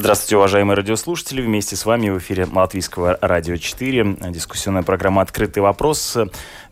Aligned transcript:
Здравствуйте, 0.00 0.38
уважаемые 0.38 0.76
радиослушатели. 0.78 1.42
Вместе 1.42 1.76
с 1.76 1.84
вами 1.84 2.08
в 2.08 2.16
эфире 2.16 2.46
Латвийского 2.50 3.18
радио 3.20 3.58
4. 3.58 4.16
Дискуссионная 4.30 4.82
программа 4.82 5.20
«Открытый 5.20 5.62
вопрос». 5.62 6.16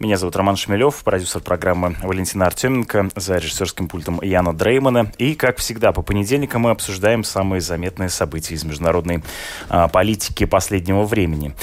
Меня 0.00 0.16
зовут 0.16 0.34
Роман 0.34 0.56
Шмелев, 0.56 1.04
продюсер 1.04 1.42
программы 1.42 1.94
Валентина 2.02 2.46
Артеменко, 2.46 3.10
за 3.16 3.36
режиссерским 3.36 3.86
пультом 3.88 4.22
Яна 4.22 4.54
Дреймана. 4.54 5.12
И, 5.18 5.34
как 5.34 5.58
всегда, 5.58 5.92
по 5.92 6.00
понедельникам 6.00 6.62
мы 6.62 6.70
обсуждаем 6.70 7.22
самые 7.22 7.60
заметные 7.60 8.08
события 8.08 8.54
из 8.54 8.64
международной 8.64 9.22
а, 9.68 9.88
политики 9.88 10.46
последнего 10.46 11.02
времени. 11.02 11.54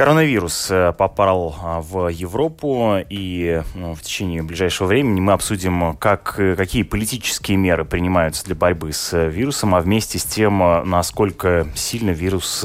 Коронавирус 0.00 0.68
э, 0.70 0.94
попал 0.96 1.54
а, 1.62 1.82
в 1.82 2.08
Европу, 2.08 2.94
и 3.10 3.62
ну, 3.74 3.94
в 3.94 4.00
течение 4.00 4.42
ближайшего 4.42 4.86
времени 4.86 5.20
мы 5.20 5.34
обсудим, 5.34 5.94
как, 5.98 6.36
э, 6.38 6.56
какие 6.56 6.84
политические 6.84 7.58
меры 7.58 7.84
принимаются 7.84 8.42
для 8.46 8.54
борьбы 8.54 8.94
с 8.94 9.12
э, 9.12 9.28
вирусом, 9.28 9.74
а 9.74 9.80
вместе 9.82 10.18
с 10.18 10.24
тем, 10.24 10.58
насколько 10.88 11.66
сильно 11.74 12.12
вирус 12.12 12.64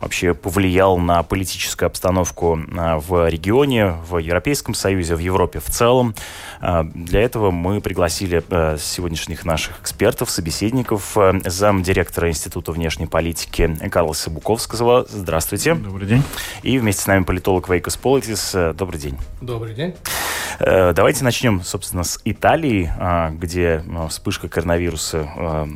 вообще 0.00 0.34
повлиял 0.34 0.98
на 0.98 1.22
политическую 1.22 1.86
обстановку 1.86 2.60
в 2.68 3.26
регионе, 3.26 3.94
в 4.06 4.18
Европейском 4.18 4.74
Союзе, 4.74 5.14
в 5.14 5.20
Европе 5.20 5.60
в 5.60 5.70
целом. 5.70 6.14
Для 6.60 7.22
этого 7.22 7.50
мы 7.50 7.80
пригласили 7.80 8.42
сегодняшних 8.78 9.46
наших 9.46 9.80
экспертов, 9.80 10.30
собеседников, 10.30 11.16
замдиректора 11.44 12.28
Института 12.28 12.72
внешней 12.72 13.06
политики 13.06 13.78
Карлоса 13.90 14.30
Буковского. 14.30 15.06
Здравствуйте. 15.08 15.74
Добрый 15.74 16.06
день. 16.06 16.22
И 16.66 16.80
вместе 16.80 17.02
с 17.02 17.06
нами 17.06 17.22
политолог 17.22 17.68
Вейкос 17.68 17.96
Политис. 17.96 18.52
Э, 18.52 18.72
добрый 18.72 19.00
день. 19.00 19.16
Добрый 19.40 19.72
день. 19.72 19.94
Э, 20.58 20.92
давайте 20.92 21.22
начнем, 21.22 21.62
собственно, 21.62 22.02
с 22.02 22.20
Италии, 22.24 22.90
а, 22.98 23.30
где 23.30 23.84
вспышка 24.08 24.48
коронавируса 24.48 25.28
э, 25.36 25.66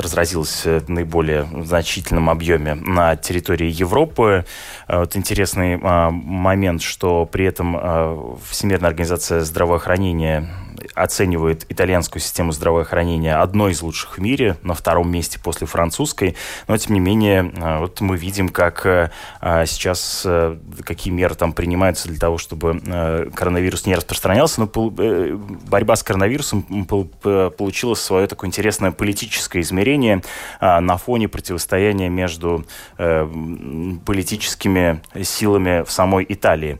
разразилась 0.00 0.64
в 0.64 0.88
наиболее 0.88 1.48
значительном 1.64 2.30
объеме 2.30 2.74
на 2.76 3.16
территории 3.16 3.68
Европы. 3.68 4.44
Вот 4.86 5.16
интересный 5.16 5.78
момент, 5.78 6.80
что 6.80 7.26
при 7.26 7.44
этом 7.44 8.38
Всемирная 8.48 8.90
организация 8.90 9.40
здравоохранения 9.40 10.48
оценивает 10.94 11.66
итальянскую 11.68 12.22
систему 12.22 12.52
здравоохранения 12.52 13.36
одной 13.36 13.72
из 13.72 13.82
лучших 13.82 14.18
в 14.18 14.20
мире, 14.20 14.56
на 14.62 14.74
втором 14.74 15.10
месте 15.10 15.40
после 15.42 15.66
французской. 15.66 16.36
Но, 16.68 16.76
тем 16.76 16.94
не 16.94 17.00
менее, 17.00 17.52
вот 17.80 18.00
мы 18.00 18.16
видим, 18.16 18.48
как 18.48 19.12
сейчас 19.40 20.26
Э, 20.36 20.56
какие 20.84 21.12
меры 21.12 21.34
там 21.34 21.52
принимаются 21.52 22.08
для 22.08 22.18
того, 22.18 22.38
чтобы 22.38 22.80
э, 22.84 23.30
коронавирус 23.34 23.86
не 23.86 23.94
распространялся. 23.94 24.60
Но 24.60 24.92
э, 24.98 25.36
борьба 25.68 25.96
с 25.96 26.02
коронавирусом 26.02 26.86
получила 26.86 27.94
свое 27.94 28.26
такое 28.26 28.48
интересное 28.48 28.90
политическое 28.90 29.60
измерение 29.60 30.22
на 30.60 30.96
фоне 30.96 31.28
противостояния 31.28 32.08
между 32.08 32.64
политическими 32.96 35.00
силами 35.22 35.84
в 35.84 35.90
самой 35.90 36.26
Италии. 36.28 36.78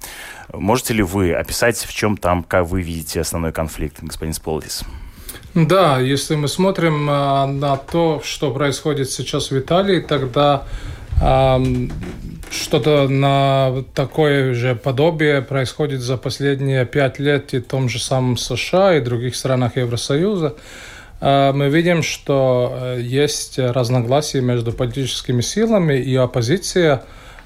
Можете 0.53 0.95
ли 0.95 1.03
вы 1.03 1.33
описать, 1.33 1.79
в 1.79 1.95
чем 1.95 2.17
там, 2.17 2.43
как 2.43 2.67
вы 2.67 2.83
видите 2.83 3.21
основной 3.21 3.53
конфликт, 3.53 3.99
господин 4.01 4.35
Сполдис? 4.35 4.83
Да, 5.55 5.99
если 6.01 6.35
мы 6.35 6.49
смотрим 6.49 7.07
на 7.07 7.77
то, 7.79 8.21
что 8.23 8.51
происходит 8.51 9.11
сейчас 9.11 9.51
в 9.51 9.59
Италии, 9.59 10.01
тогда 10.01 10.65
что-то 12.51 13.09
на 13.09 13.85
такое 13.95 14.55
же 14.55 14.75
подобие 14.75 15.43
происходит 15.43 16.01
за 16.01 16.17
последние 16.17 16.85
пять 16.85 17.19
лет 17.19 17.55
и 17.55 17.59
в 17.59 17.67
том 17.67 17.89
же 17.89 17.99
самом 17.99 18.37
США 18.37 18.97
и 18.97 19.01
других 19.01 19.35
странах 19.35 19.77
Евросоюза. 19.77 20.55
А, 21.21 21.53
мы 21.53 21.69
видим, 21.69 22.03
что 22.03 22.73
э, 22.79 23.01
есть 23.01 23.59
разногласия 23.59 24.41
между 24.41 24.73
политическими 24.73 25.41
силами, 25.41 25.95
и 25.95 26.15
оппозиция 26.15 27.05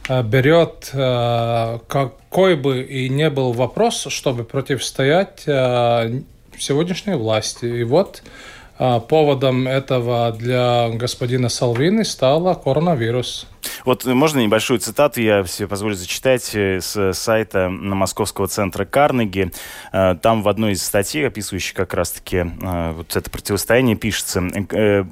э, 0.09 0.23
берет 0.23 0.91
э, 0.93 1.79
какой 2.31 2.55
бы 2.55 2.83
и 2.83 3.09
не 3.09 3.29
был 3.29 3.53
вопрос, 3.53 4.07
чтобы 4.09 4.45
противостоять 4.45 5.41
сегодняшней 6.59 7.15
власти. 7.17 7.65
И 7.65 7.83
вот 7.83 8.23
поводом 8.79 9.67
этого 9.67 10.31
для 10.31 10.91
господина 10.91 11.49
Салвини 11.49 12.05
стало 12.05 12.55
коронавирус. 12.55 13.47
Вот 13.85 14.05
можно 14.05 14.41
небольшую 14.41 14.81
цитату 14.81 15.21
я 15.21 15.45
себе 15.45 15.69
позволю 15.69 15.95
зачитать 15.95 16.55
э, 16.55 16.81
с 16.81 17.13
сайта 17.13 17.69
Московского 17.69 18.49
центра 18.49 18.85
Карнеги. 18.85 19.53
Э, 19.93 20.17
там 20.21 20.43
в 20.43 20.49
одной 20.49 20.73
из 20.73 20.83
статей, 20.83 21.27
описывающей 21.27 21.75
как 21.75 21.95
раз-таки 21.95 22.37
э, 22.39 22.93
вот 22.93 23.17
это 23.17 23.31
противостояние, 23.31 23.97
пишется, 23.97 24.43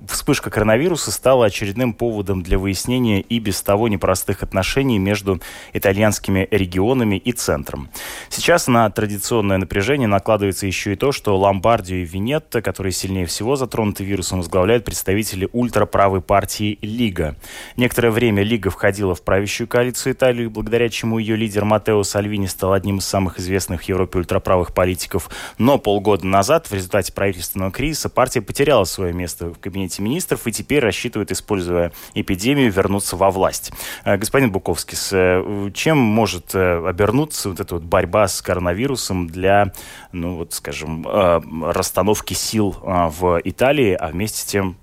вспышка 0.09 0.51
коронавируса 0.51 1.13
стала 1.13 1.47
очередным 1.47 1.95
поводом 1.95 2.43
для 2.43 2.59
выяснения 2.59 3.21
и 3.21 3.39
без 3.39 3.63
того 3.63 3.89
непростых 3.89 4.43
отношений 4.43 4.99
между 4.99 5.41
итальянскими 5.73 6.49
регионами 6.51 7.17
и 7.17 7.33
центром. 7.33 7.91
Сейчас 8.29 8.69
на 8.69 8.89
традиционное 8.91 9.59
напряжение 9.59 10.09
накладывается 10.09 10.67
еще 10.67 10.93
и 10.93 10.97
то, 10.97 11.13
что 11.13 11.37
Ломбардию 11.39 12.03
и 12.03 12.05
Венетто, 12.05 12.63
которые 12.63 12.93
сильнее 12.93 13.27
всего 13.27 13.57
затронуты 13.57 14.05
вирусом, 14.05 14.39
возглавляют 14.39 14.85
представители 14.85 15.49
ультраправой 15.53 16.21
партии 16.21 16.79
Лига. 16.83 17.37
Некоторое 17.77 18.11
время 18.11 18.38
время 18.39 18.51
Лига 18.51 18.71
входила 18.71 19.15
в 19.15 19.23
правящую 19.23 19.67
коалицию 19.67 20.13
Италии, 20.13 20.47
благодаря 20.47 20.89
чему 20.89 21.19
ее 21.19 21.37
лидер 21.37 21.65
Матео 21.65 22.03
Сальвини 22.03 22.47
стал 22.47 22.73
одним 22.73 22.99
из 22.99 23.05
самых 23.05 23.39
известных 23.39 23.83
в 23.83 23.85
Европе 23.85 24.19
ультраправых 24.19 24.73
политиков. 24.73 25.29
Но 25.59 25.79
полгода 25.79 26.27
назад 26.27 26.69
в 26.69 26.75
результате 26.75 27.13
правительственного 27.13 27.73
кризиса 27.73 28.09
партия 28.09 28.41
потеряла 28.41 28.85
свое 28.85 29.13
место 29.13 29.51
в 29.51 29.59
кабинете 29.59 30.03
министров 30.03 30.47
и 30.47 30.53
теперь 30.53 30.81
рассчитывает, 30.81 31.33
используя 31.33 31.93
эпидемию, 32.15 32.71
вернуться 32.71 33.17
во 33.17 33.31
власть. 33.31 33.73
Э, 34.05 34.17
господин 34.17 34.53
Буковский, 34.53 34.97
э, 35.13 35.71
чем 35.75 35.99
может 35.99 36.55
э, 36.55 36.87
обернуться 36.87 37.51
вот 37.51 37.61
эта 37.61 37.75
вот 37.75 37.85
борьба 37.85 38.29
с 38.29 38.41
коронавирусом 38.41 39.27
для, 39.29 39.73
ну 40.13 40.37
вот, 40.37 40.53
скажем, 40.53 41.07
расстановки 41.07 42.35
сил 42.35 42.77
в 42.83 43.41
Италии, 43.45 43.95
а 43.95 44.09
вместе 44.09 44.41
с 44.41 44.45
тем 44.45 44.77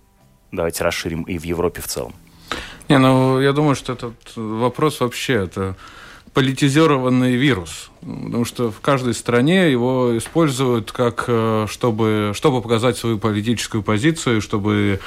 давайте 0.51 0.83
расширим 0.83 1.23
и 1.23 1.37
в 1.37 1.43
Европе 1.43 1.81
в 1.81 1.87
целом? 1.87 2.13
Не, 2.89 2.99
ну 2.99 3.39
я 3.41 3.51
думаю, 3.53 3.75
что 3.75 3.93
этот 3.93 4.15
вопрос 4.35 4.99
вообще 4.99 5.33
это 5.33 5.75
политизированный 6.33 7.35
вирус. 7.35 7.89
Потому 8.01 8.45
что 8.45 8.69
в 8.69 8.81
каждой 8.81 9.13
стране 9.13 9.71
его 9.71 10.17
используют 10.17 10.91
как, 10.91 11.23
э, 11.27 11.65
чтобы, 11.69 12.33
чтобы 12.35 12.61
показать 12.61 12.97
свою 12.97 13.17
политическую 13.17 13.81
позицию, 13.81 14.41
чтобы 14.41 14.99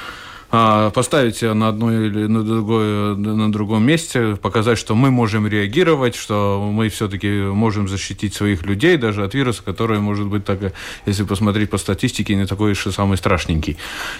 поставить 0.49 1.41
ее 1.41 1.53
на 1.53 1.69
одно 1.69 1.93
или 1.93 2.25
на, 2.27 2.43
другое, 2.43 3.15
на 3.15 3.51
другом 3.51 3.83
месте, 3.83 4.35
показать, 4.35 4.77
что 4.77 4.95
мы 4.95 5.11
можем 5.11 5.47
реагировать, 5.47 6.15
что 6.15 6.69
мы 6.71 6.89
все-таки 6.89 7.27
можем 7.27 7.87
защитить 7.87 8.33
своих 8.33 8.65
людей 8.65 8.97
даже 8.97 9.23
от 9.23 9.33
вируса, 9.33 9.63
который 9.63 9.99
может 9.99 10.27
быть, 10.27 10.45
так, 10.45 10.73
если 11.05 11.23
посмотреть 11.23 11.69
по 11.69 11.77
статистике, 11.77 12.35
не 12.35 12.45
такой 12.45 12.71
и 12.71 12.75
самый 12.75 13.17
страшненький. 13.17 13.77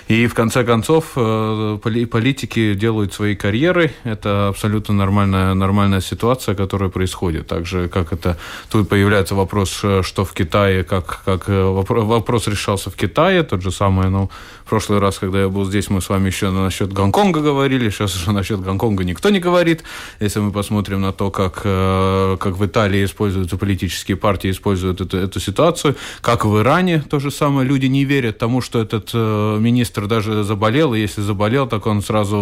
И 0.08 0.28
в 0.28 0.34
конце 0.34 0.64
концов 0.64 1.14
э, 1.16 1.78
политики 2.12 2.74
делают 2.74 3.14
свои 3.14 3.36
карьеры. 3.36 3.92
Это 4.04 4.50
абсолютно 4.50 4.94
нормальная, 4.94 5.54
нормальная 5.54 6.02
ситуация, 6.02 6.56
которая 6.56 6.90
происходит. 6.90 7.48
Также 7.48 7.88
как 7.88 8.14
это... 8.14 8.38
Тут 8.72 8.90
появляется 8.90 9.36
вопрос, 9.36 9.80
э, 9.84 10.02
что 10.04 10.26
в 10.26 10.34
Китае, 10.34 10.84
как, 10.84 11.22
как 11.26 11.50
э, 11.50 11.64
вопрос 11.64 12.48
решался 12.48 12.90
в 12.90 12.96
Китае, 12.96 13.44
тот 13.44 13.62
же 13.62 13.72
самый, 13.72 14.10
ну, 14.10 14.30
в 14.66 14.70
прошлый 14.70 15.00
раз, 15.00 15.18
когда 15.18 15.42
я 15.42 15.50
был 15.50 15.66
здесь, 15.66 15.90
мы 15.90 16.02
с 16.02 16.10
вами 16.10 16.19
еще 16.26 16.52
насчет 16.52 16.94
Гонконга 16.94 17.42
говорили, 17.42 17.90
сейчас 17.90 18.16
уже 18.16 18.32
насчет 18.32 18.60
Гонконга 18.62 19.04
никто 19.04 19.30
не 19.30 19.40
говорит. 19.40 19.84
Если 20.20 20.40
мы 20.40 20.52
посмотрим 20.52 21.02
на 21.02 21.14
то, 21.14 21.32
как, 21.32 21.62
э, 21.64 22.38
как 22.40 22.58
в 22.58 22.66
Италии 22.66 23.06
используются 23.06 23.58
политические 23.58 24.18
партии, 24.18 24.52
используют 24.52 25.02
эту, 25.02 25.18
эту 25.18 25.40
ситуацию, 25.40 25.96
как 26.22 26.46
в 26.46 26.60
Иране 26.60 27.02
то 27.10 27.20
же 27.20 27.32
самое, 27.32 27.68
люди 27.68 27.86
не 27.88 28.06
верят 28.06 28.38
тому, 28.38 28.62
что 28.62 28.82
этот 28.82 29.12
э, 29.14 29.58
министр 29.60 30.08
даже 30.08 30.44
заболел, 30.44 30.94
и 30.94 31.00
если 31.00 31.22
заболел, 31.22 31.68
так 31.68 31.86
он 31.86 32.02
сразу 32.02 32.38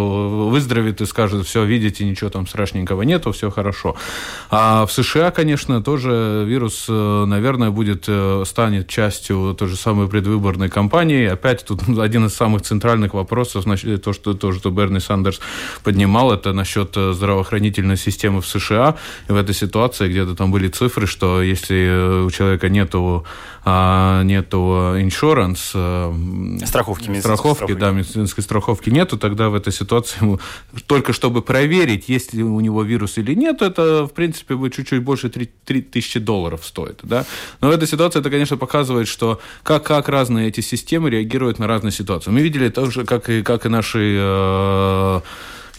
выздоровеет 0.52 1.02
и 1.02 1.06
скажет, 1.06 1.46
все, 1.46 1.64
видите, 1.64 2.06
ничего 2.06 2.30
там 2.30 2.48
страшненького 2.48 3.04
нету, 3.04 3.32
все 3.32 3.52
хорошо. 3.52 3.96
А 4.50 4.86
в 4.86 4.92
США, 4.92 5.32
конечно, 5.32 5.82
тоже 5.84 6.44
вирус, 6.48 6.86
э, 6.90 7.26
наверное, 7.26 7.70
будет, 7.70 8.08
станет 8.48 8.88
частью 8.88 9.56
той 9.58 9.68
же 9.68 9.76
самой 9.76 10.08
предвыборной 10.08 10.70
кампании. 10.70 11.26
Опять 11.28 11.66
тут 11.66 11.82
один 12.00 12.26
из 12.26 12.34
самых 12.34 12.62
центральных 12.62 13.14
вопросов, 13.14 13.66
то, 13.75 14.14
что, 14.14 14.34
то, 14.34 14.54
что 14.54 14.69
Берни 14.69 15.00
Сандерс 15.00 15.40
поднимал, 15.84 16.31
это 16.31 16.54
насчет 16.54 16.96
здравоохранительной 16.96 17.98
системы 17.98 18.42
в 18.42 18.48
США. 18.48 18.96
И 19.28 19.31
в 19.31 19.36
этой 19.36 19.54
ситуации 19.54 20.08
где-то 20.08 20.36
там 20.36 20.52
были 20.52 20.68
цифры, 20.68 21.08
что 21.08 21.42
если 21.42 22.24
у 22.25 22.31
человека 22.31 22.69
нету 22.69 23.25
нету 24.24 24.96
иншуранс, 24.98 25.60
страховки, 26.66 27.04
страховки, 27.19 27.19
страховки, 27.19 27.74
да, 27.74 27.92
медицинской 27.92 28.44
страховки 28.44 28.90
нету, 28.90 29.18
тогда 29.18 29.50
в 29.50 29.56
этой 29.56 29.74
ситуации 29.74 30.22
ему, 30.22 30.40
только 30.88 31.14
чтобы 31.14 31.42
проверить, 31.42 32.10
есть 32.10 32.34
ли 32.34 32.44
у 32.44 32.60
него 32.60 32.84
вирус 32.84 33.18
или 33.18 33.34
нет, 33.34 33.62
это, 33.62 34.06
в 34.06 34.14
принципе, 34.14 34.56
будет 34.56 34.74
чуть-чуть 34.74 35.04
больше 35.04 35.30
3, 35.30 35.50
3 35.66 35.81
тысячи 35.81 36.19
долларов 36.19 36.66
стоит. 36.66 37.00
Да? 37.04 37.25
Но 37.62 37.69
в 37.69 37.72
этой 37.72 37.88
ситуации 37.88 38.19
это, 38.19 38.30
конечно, 38.30 38.58
показывает, 38.58 39.08
что 39.08 39.40
как, 39.64 39.84
как 39.84 40.10
разные 40.10 40.48
эти 40.48 40.62
системы 40.62 41.10
реагируют 41.10 41.60
на 41.60 41.68
разные 41.68 41.92
ситуации. 41.92 42.31
Мы 42.31 42.42
видели 42.42 42.69
тоже, 42.69 43.06
как 43.06 43.30
и, 43.30 43.42
как 43.44 43.66
и 43.66 43.69
наши 43.69 44.18
э, 44.19 45.22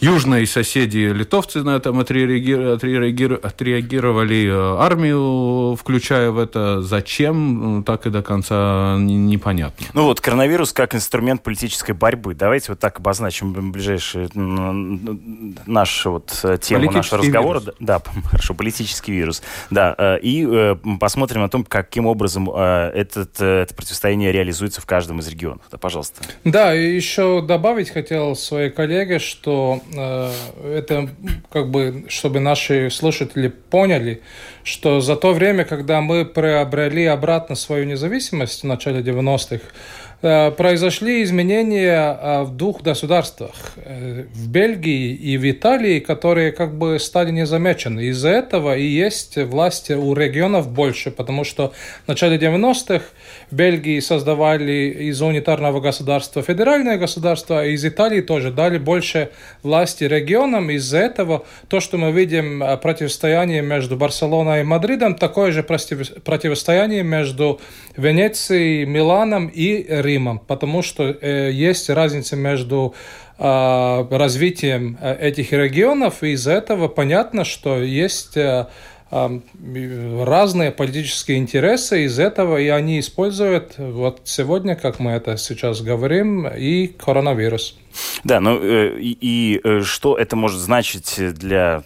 Южные 0.01 0.47
соседи 0.47 1.11
литовцы 1.13 1.61
на 1.61 1.75
этом 1.75 1.99
отреагировали, 1.99 4.47
э, 4.47 4.81
армию, 4.81 5.75
включая 5.75 6.31
в 6.31 6.39
это. 6.39 6.81
Зачем, 6.81 7.83
так 7.85 8.07
и 8.07 8.09
до 8.09 8.21
конца 8.21 8.95
непонятно. 8.97 9.85
Ну 9.93 10.03
вот, 10.03 10.21
коронавирус 10.21 10.71
как 10.71 10.95
инструмент 10.95 11.43
политической 11.43 11.91
борьбы. 11.91 12.33
Давайте 12.33 12.71
вот 12.71 12.79
так 12.79 12.99
обозначим 12.99 13.71
ближайшую 13.71 14.29
нашу 15.65 16.11
вот 16.11 16.39
э, 16.43 16.57
тему 16.61 16.91
нашего 16.91 17.21
разговора. 17.21 17.59
Вирус. 17.59 17.75
Да, 17.79 18.01
хорошо, 18.31 18.53
политический 18.53 19.11
вирус. 19.11 19.41
Да, 19.69 19.95
э, 19.97 20.19
и 20.21 20.75
посмотрим 20.99 21.43
о 21.43 21.49
том, 21.49 21.65
каким 21.65 22.05
образом 22.05 22.49
этот, 22.49 23.41
это 23.41 23.73
противостояние 23.75 24.31
реализуется 24.31 24.79
в 24.79 24.85
каждом 24.85 25.19
из 25.19 25.27
регионов. 25.27 25.63
Да, 25.69 25.77
пожалуйста. 25.77 26.21
Да, 26.45 26.73
и 26.73 26.95
еще 26.95 27.41
добавить 27.41 27.89
хотел 27.89 28.37
своей 28.37 28.69
коллеге, 28.69 29.19
что 29.19 29.81
это 29.91 31.09
как 31.51 31.69
бы, 31.69 32.05
чтобы 32.07 32.39
наши 32.39 32.89
слушатели 32.89 33.47
поняли, 33.47 34.21
что 34.63 35.01
за 35.01 35.15
то 35.15 35.33
время, 35.33 35.65
когда 35.65 36.01
мы 36.01 36.25
приобрели 36.25 37.05
обратно 37.05 37.55
свою 37.55 37.85
независимость 37.85 38.63
в 38.63 38.65
начале 38.65 39.01
90-х, 39.01 39.61
Э, 39.61 40.08
произошли 40.21 41.23
изменения 41.23 42.19
э, 42.21 42.43
в 42.43 42.57
двух 42.57 42.81
государствах, 42.81 43.51
э, 43.77 44.25
в 44.33 44.49
Бельгии 44.49 45.13
и 45.13 45.37
в 45.37 45.49
Италии, 45.49 45.99
которые 45.99 46.51
как 46.51 46.77
бы 46.77 46.99
стали 46.99 47.31
незамечены. 47.31 48.01
Из-за 48.07 48.29
этого 48.29 48.75
и 48.75 48.83
есть 48.83 49.37
власти 49.37 49.93
у 49.93 50.13
регионов 50.13 50.69
больше, 50.69 51.11
потому 51.11 51.45
что 51.45 51.71
в 52.03 52.07
начале 52.09 52.37
90-х 52.37 53.05
в 53.49 53.55
Бельгии 53.55 54.01
создавали 54.01 55.07
из 55.09 55.21
унитарного 55.21 55.79
государства 55.79 56.41
федеральное 56.41 56.97
государство, 56.97 57.61
а 57.61 57.65
из 57.65 57.85
Италии 57.85 58.19
тоже 58.19 58.51
дали 58.51 58.77
больше 58.77 59.29
власти 59.63 60.03
регионам. 60.03 60.69
Из-за 60.69 60.97
этого 60.97 61.45
то, 61.69 61.79
что 61.79 61.97
мы 61.97 62.11
видим 62.11 62.61
противостояние 62.81 63.61
между 63.61 63.95
Барселоной 63.95 64.61
и 64.61 64.63
Мадридом, 64.63 65.15
такое 65.15 65.53
же 65.53 65.63
противостояние 65.63 67.03
между 67.03 67.61
Венецией, 67.95 68.85
Миланом 68.85 69.47
и 69.47 69.85
Римом, 69.87 70.08
потому 70.47 70.81
что 70.81 71.03
э, 71.09 71.51
есть 71.51 71.89
разница 71.89 72.35
между 72.35 72.95
э, 73.37 74.07
развитием 74.09 74.97
этих 75.01 75.51
регионов, 75.51 76.23
и 76.23 76.31
из-за 76.31 76.53
этого 76.53 76.87
понятно, 76.87 77.43
что 77.45 77.81
есть 77.81 78.37
э, 78.37 78.67
разные 79.11 80.71
политические 80.71 81.37
интересы 81.37 82.05
из 82.05 82.19
этого, 82.19 82.57
и 82.57 82.67
они 82.67 82.99
используют 82.99 83.75
вот 83.77 84.21
сегодня, 84.25 84.75
как 84.75 84.99
мы 84.99 85.11
это 85.11 85.37
сейчас 85.37 85.81
говорим, 85.81 86.47
и 86.47 86.87
коронавирус. 86.87 87.77
Да, 88.23 88.39
ну 88.39 88.59
э, 88.61 88.97
и, 88.99 89.17
и 89.19 89.61
э, 89.63 89.81
что 89.81 90.17
это 90.17 90.35
может 90.35 90.59
значить 90.59 91.15
для 91.33 91.83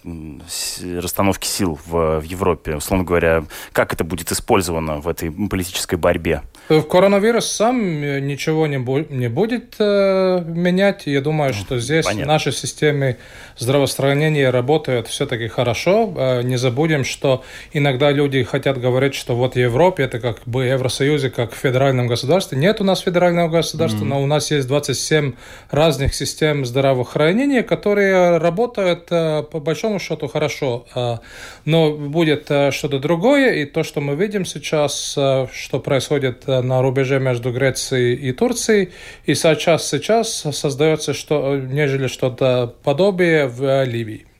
расстановки 0.95 1.47
сил 1.47 1.79
в, 1.85 2.19
в 2.19 2.23
Европе? 2.23 2.75
Условно 2.75 3.05
говоря, 3.05 3.45
как 3.71 3.94
это 3.94 4.03
будет 4.03 4.31
использовано 4.31 5.00
в 5.00 5.07
этой 5.07 5.31
политической 5.31 5.95
борьбе? 5.95 6.41
Э, 6.69 6.81
коронавирус 6.81 7.45
сам 7.45 8.01
ничего 8.25 8.67
не, 8.67 8.79
бу 8.79 9.00
не 9.09 9.27
будет 9.27 9.75
э, 9.79 10.44
менять. 10.45 11.03
Я 11.05 11.21
думаю, 11.21 11.53
что 11.53 11.79
здесь 11.79 12.05
Понятно. 12.05 12.33
наши 12.33 12.51
системы 12.51 13.17
здравоохранения 13.57 14.50
работают 14.50 15.07
все-таки 15.07 15.47
хорошо. 15.47 16.13
Э, 16.15 16.41
не 16.41 16.57
забудем, 16.57 17.03
что 17.03 17.44
иногда 17.73 18.11
люди 18.11 18.44
хотят 18.44 18.79
говорить, 18.79 19.13
что 19.13 19.35
вот 19.35 19.55
в 19.55 19.59
Европе 19.59 20.03
это 20.03 20.19
как 20.19 20.39
бы 20.45 20.63
Евросоюзе, 20.63 21.29
как 21.29 21.53
в 21.53 21.57
федеральном 21.57 22.07
государстве. 22.07 22.57
Нет 22.57 22.79
у 22.79 22.83
нас 22.83 23.01
федерального 23.01 23.50
государства, 23.50 24.03
mm-hmm. 24.03 24.07
но 24.07 24.23
у 24.23 24.25
нас 24.25 24.50
есть 24.51 24.67
27 24.67 25.33
разных 25.69 25.92
разных 25.93 26.15
систем 26.15 26.65
здравоохранения, 26.65 27.61
которые 27.61 28.37
работают 28.37 29.11
э, 29.11 29.43
по 29.43 29.59
большому 29.59 29.99
счету 29.99 30.27
хорошо. 30.27 30.87
Э, 30.95 31.17
но 31.65 31.91
будет 31.91 32.49
э, 32.49 32.71
что-то 32.71 32.97
другое, 32.97 33.53
и 33.61 33.65
то, 33.65 33.83
что 33.83 34.01
мы 34.01 34.15
видим 34.15 34.43
сейчас, 34.43 35.11
что 35.11 35.79
происходит 35.79 36.47
на 36.47 36.81
рубеже 36.81 37.19
между 37.19 37.51
Грецией 37.51 38.15
и 38.15 38.31
Турцией, 38.31 38.89
и 39.27 39.35
сейчас, 39.35 39.87
сейчас 39.87 40.47
создается 40.51 41.13
что, 41.13 41.57
нежели 41.57 42.07
что-то 42.07 42.73
подобие 42.83 43.45
в 43.45 43.83
Ливии. 43.83 44.32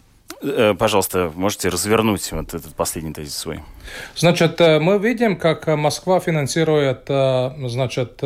Э, 0.44 0.75
пожалуйста, 0.78 1.31
можете 1.36 1.69
развернуть 1.69 2.31
вот 2.31 2.54
этот 2.54 2.75
последний 2.75 3.13
тезис 3.13 3.36
свой? 3.36 3.60
Значит, 4.16 4.60
э, 4.60 4.80
мы 4.80 4.98
видим, 4.98 5.38
как 5.38 5.68
Москва 5.68 6.19
финансирует, 6.19 7.06
э, 7.07 7.51
значит, 7.68 8.22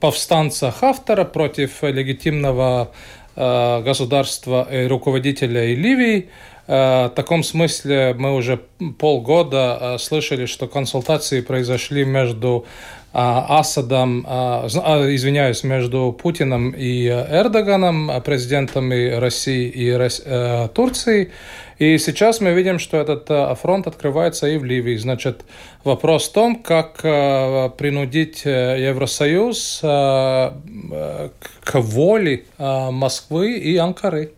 повстанца 0.00 0.70
Хафтера 0.70 1.24
против 1.24 1.82
легитимного 1.82 2.90
государства 3.34 4.68
и 4.70 4.86
руководителя 4.86 5.74
Ливии. 5.74 6.28
В 6.66 7.12
таком 7.16 7.42
смысле 7.42 8.14
мы 8.18 8.34
уже 8.34 8.60
полгода 8.98 9.96
слышали, 9.98 10.44
что 10.44 10.66
консультации 10.68 11.40
произошли 11.40 12.04
между 12.04 12.66
Асадом, 13.12 14.24
а, 14.26 14.66
а, 14.84 15.14
извиняюсь, 15.14 15.64
между 15.64 16.12
Путиным 16.12 16.70
и 16.70 17.06
Эрдоганом, 17.08 18.10
президентами 18.22 19.10
России 19.10 19.68
и 19.68 19.90
э, 19.90 20.68
Турции. 20.74 21.30
И 21.78 21.98
сейчас 21.98 22.40
мы 22.40 22.52
видим, 22.52 22.78
что 22.78 22.96
этот 22.96 23.58
фронт 23.58 23.86
открывается 23.86 24.46
и 24.46 24.56
в 24.56 24.64
Ливии. 24.64 24.96
Значит, 24.96 25.44
вопрос 25.84 26.28
в 26.28 26.32
том, 26.32 26.62
как 26.62 27.02
принудить 27.76 28.42
э, 28.46 28.76
Евросоюз 28.88 29.80
к 29.82 30.52
воле 31.74 32.44
Москвы 32.58 33.58
и 33.58 33.76
Анкары. 33.76 34.32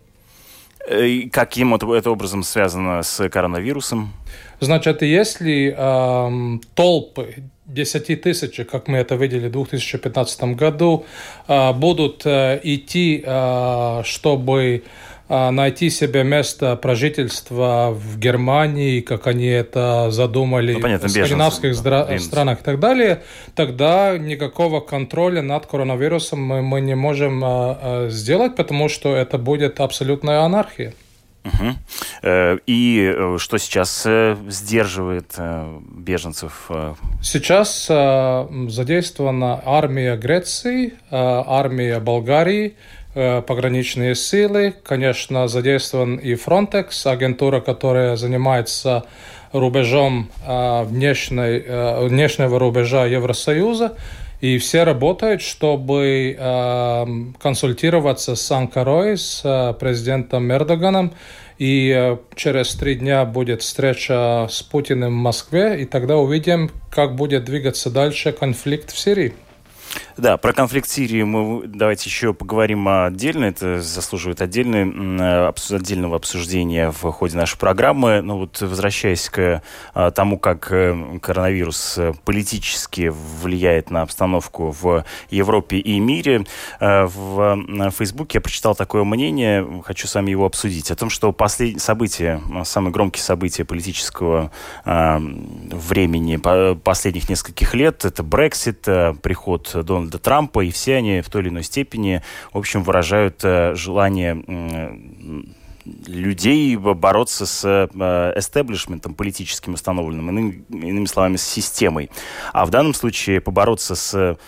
И 0.90 1.31
каким 1.31 1.75
это 1.75 2.11
образом 2.11 2.43
связано 2.43 3.02
с 3.02 3.28
коронавирусом? 3.28 4.12
Значит, 4.61 5.02
если 5.02 5.75
э, 5.76 6.59
толпы 6.75 7.45
10 7.66 8.21
тысяч, 8.21 8.61
как 8.71 8.88
мы 8.88 8.99
это 8.99 9.14
видели 9.14 9.49
в 9.49 9.52
2015 9.52 10.54
году, 10.54 11.06
э, 11.49 11.73
будут 11.73 12.23
э, 12.26 12.61
идти, 12.62 13.23
э, 13.25 14.02
чтобы 14.04 14.85
найти 15.26 15.88
себе 15.88 16.23
место 16.23 16.76
прожительства 16.76 17.97
в 17.97 18.18
Германии, 18.18 19.00
как 19.00 19.26
они 19.26 19.47
это 19.47 20.11
задумали 20.11 20.75
ну, 20.75 20.80
понятно, 20.80 21.09
в 21.09 21.11
скандинавских 21.11 21.71
беженцы, 21.71 22.18
странах 22.18 22.61
и 22.61 22.62
так 22.62 22.78
далее, 22.78 23.23
тогда 23.54 24.18
никакого 24.18 24.80
контроля 24.80 25.40
над 25.40 25.64
коронавирусом 25.64 26.42
мы, 26.42 26.61
мы 26.61 26.83
не 26.83 26.94
можем 26.94 27.42
сделать, 28.11 28.54
потому 28.54 28.90
что 28.90 29.16
это 29.16 29.38
будет 29.38 29.80
абсолютная 29.80 30.40
анархия. 30.40 30.92
Угу. 31.45 31.75
И 32.67 33.15
э, 33.15 33.37
что 33.39 33.59
сейчас 33.59 34.05
э, 34.07 34.37
сдерживает 34.49 35.37
беженцев? 35.95 36.71
Сейчас 37.23 37.87
задействована 37.87 39.61
армия 39.65 40.17
Греции, 40.17 40.95
армия 41.11 42.01
Болгарии, 42.01 42.77
пограничные 43.15 44.15
силы. 44.15 44.75
Конечно, 44.83 45.49
задействован 45.49 46.17
и 46.17 46.35
Frontex, 46.35 47.07
агентура, 47.11 47.61
которая 47.61 48.17
занимается 48.17 49.05
рубежом 49.53 50.31
внешней, 50.47 52.09
внешнего 52.09 52.59
рубежа 52.59 53.07
Евросоюза. 53.07 53.97
И 54.45 54.59
все 54.59 54.85
работают, 54.85 55.41
чтобы 55.41 56.37
э, 56.39 57.07
консультироваться 57.41 58.35
с 58.35 58.51
Анкарой, 58.53 59.17
с 59.17 59.41
э, 59.43 59.73
президентом 59.73 60.53
Эрдоганом. 60.53 61.15
И 61.57 61.91
э, 61.91 62.19
через 62.35 62.75
три 62.75 62.97
дня 62.97 63.25
будет 63.25 63.63
встреча 63.63 64.47
с 64.51 64.63
Путиным 64.63 65.15
в 65.15 65.23
Москве, 65.23 65.81
и 65.81 65.87
тогда 65.87 66.19
увидим, 66.19 66.71
как 66.91 67.15
будет 67.15 67.45
двигаться 67.45 67.89
дальше 67.89 68.33
конфликт 68.33 68.93
в 68.93 68.99
Сирии. 68.99 69.33
Да, 70.17 70.37
про 70.37 70.53
конфликт 70.53 70.89
Сирии 70.89 71.23
мы 71.23 71.67
давайте 71.67 72.09
еще 72.09 72.35
поговорим 72.35 72.89
отдельно. 72.89 73.47
Это 73.47 73.83
заслуживает 73.83 74.43
отдельного 74.43 75.49
обсуждения 76.17 76.91
в 76.91 77.11
ходе 77.11 77.37
нашей 77.37 77.59
программы. 77.59 78.21
Но 78.21 78.39
вот 78.39 78.61
возвращаясь 78.61 79.29
к 79.29 79.63
а, 79.93 80.11
тому, 80.11 80.39
как 80.39 80.71
э, 80.71 81.19
коронавирус 81.21 81.99
политически 82.25 83.13
влияет 83.13 83.91
на 83.91 84.03
обстановку 84.03 84.71
в 84.81 85.05
Европе 85.31 85.79
и 85.79 85.99
мире, 85.99 86.47
э, 86.81 87.05
в 87.05 87.91
Фейсбуке 87.97 88.39
я 88.39 88.41
прочитал 88.41 88.75
такое 88.75 89.05
мнение, 89.05 89.83
хочу 89.85 90.07
с 90.07 90.15
вами 90.15 90.31
его 90.31 90.47
обсудить, 90.47 90.91
о 90.91 90.97
том, 90.97 91.11
что 91.11 91.33
последние 91.33 91.81
события, 91.81 92.41
самые 92.65 92.93
громкие 92.93 93.23
события 93.23 93.65
политического 93.65 94.51
а, 94.85 95.21
времени 95.21 96.37
последних 96.77 97.29
нескольких 97.29 97.75
лет, 97.75 98.05
это 98.05 98.23
Брексит, 98.23 98.87
э, 98.87 99.15
приход 99.23 99.71
Дональда 99.85 100.19
Трампа, 100.19 100.64
и 100.64 100.71
все 100.71 100.97
они 100.97 101.21
в 101.21 101.31
той 101.31 101.43
или 101.43 101.49
иной 101.50 101.62
степени, 101.62 102.23
в 102.53 102.59
общем, 102.59 102.83
выражают 102.83 103.41
э, 103.45 103.75
желание 103.75 104.43
людей 106.07 106.76
бороться 106.76 107.45
с 107.45 107.88
эстеблишментом 108.37 109.14
политическим 109.14 109.75
установленным, 109.75 110.31
иными, 110.31 110.64
иными 110.71 111.05
словами, 111.05 111.37
с 111.37 111.43
системой. 111.43 112.11
А 112.53 112.64
в 112.64 112.71
данном 112.71 112.95
случае 112.95 113.41
побороться 113.41 113.95
с 113.95 114.38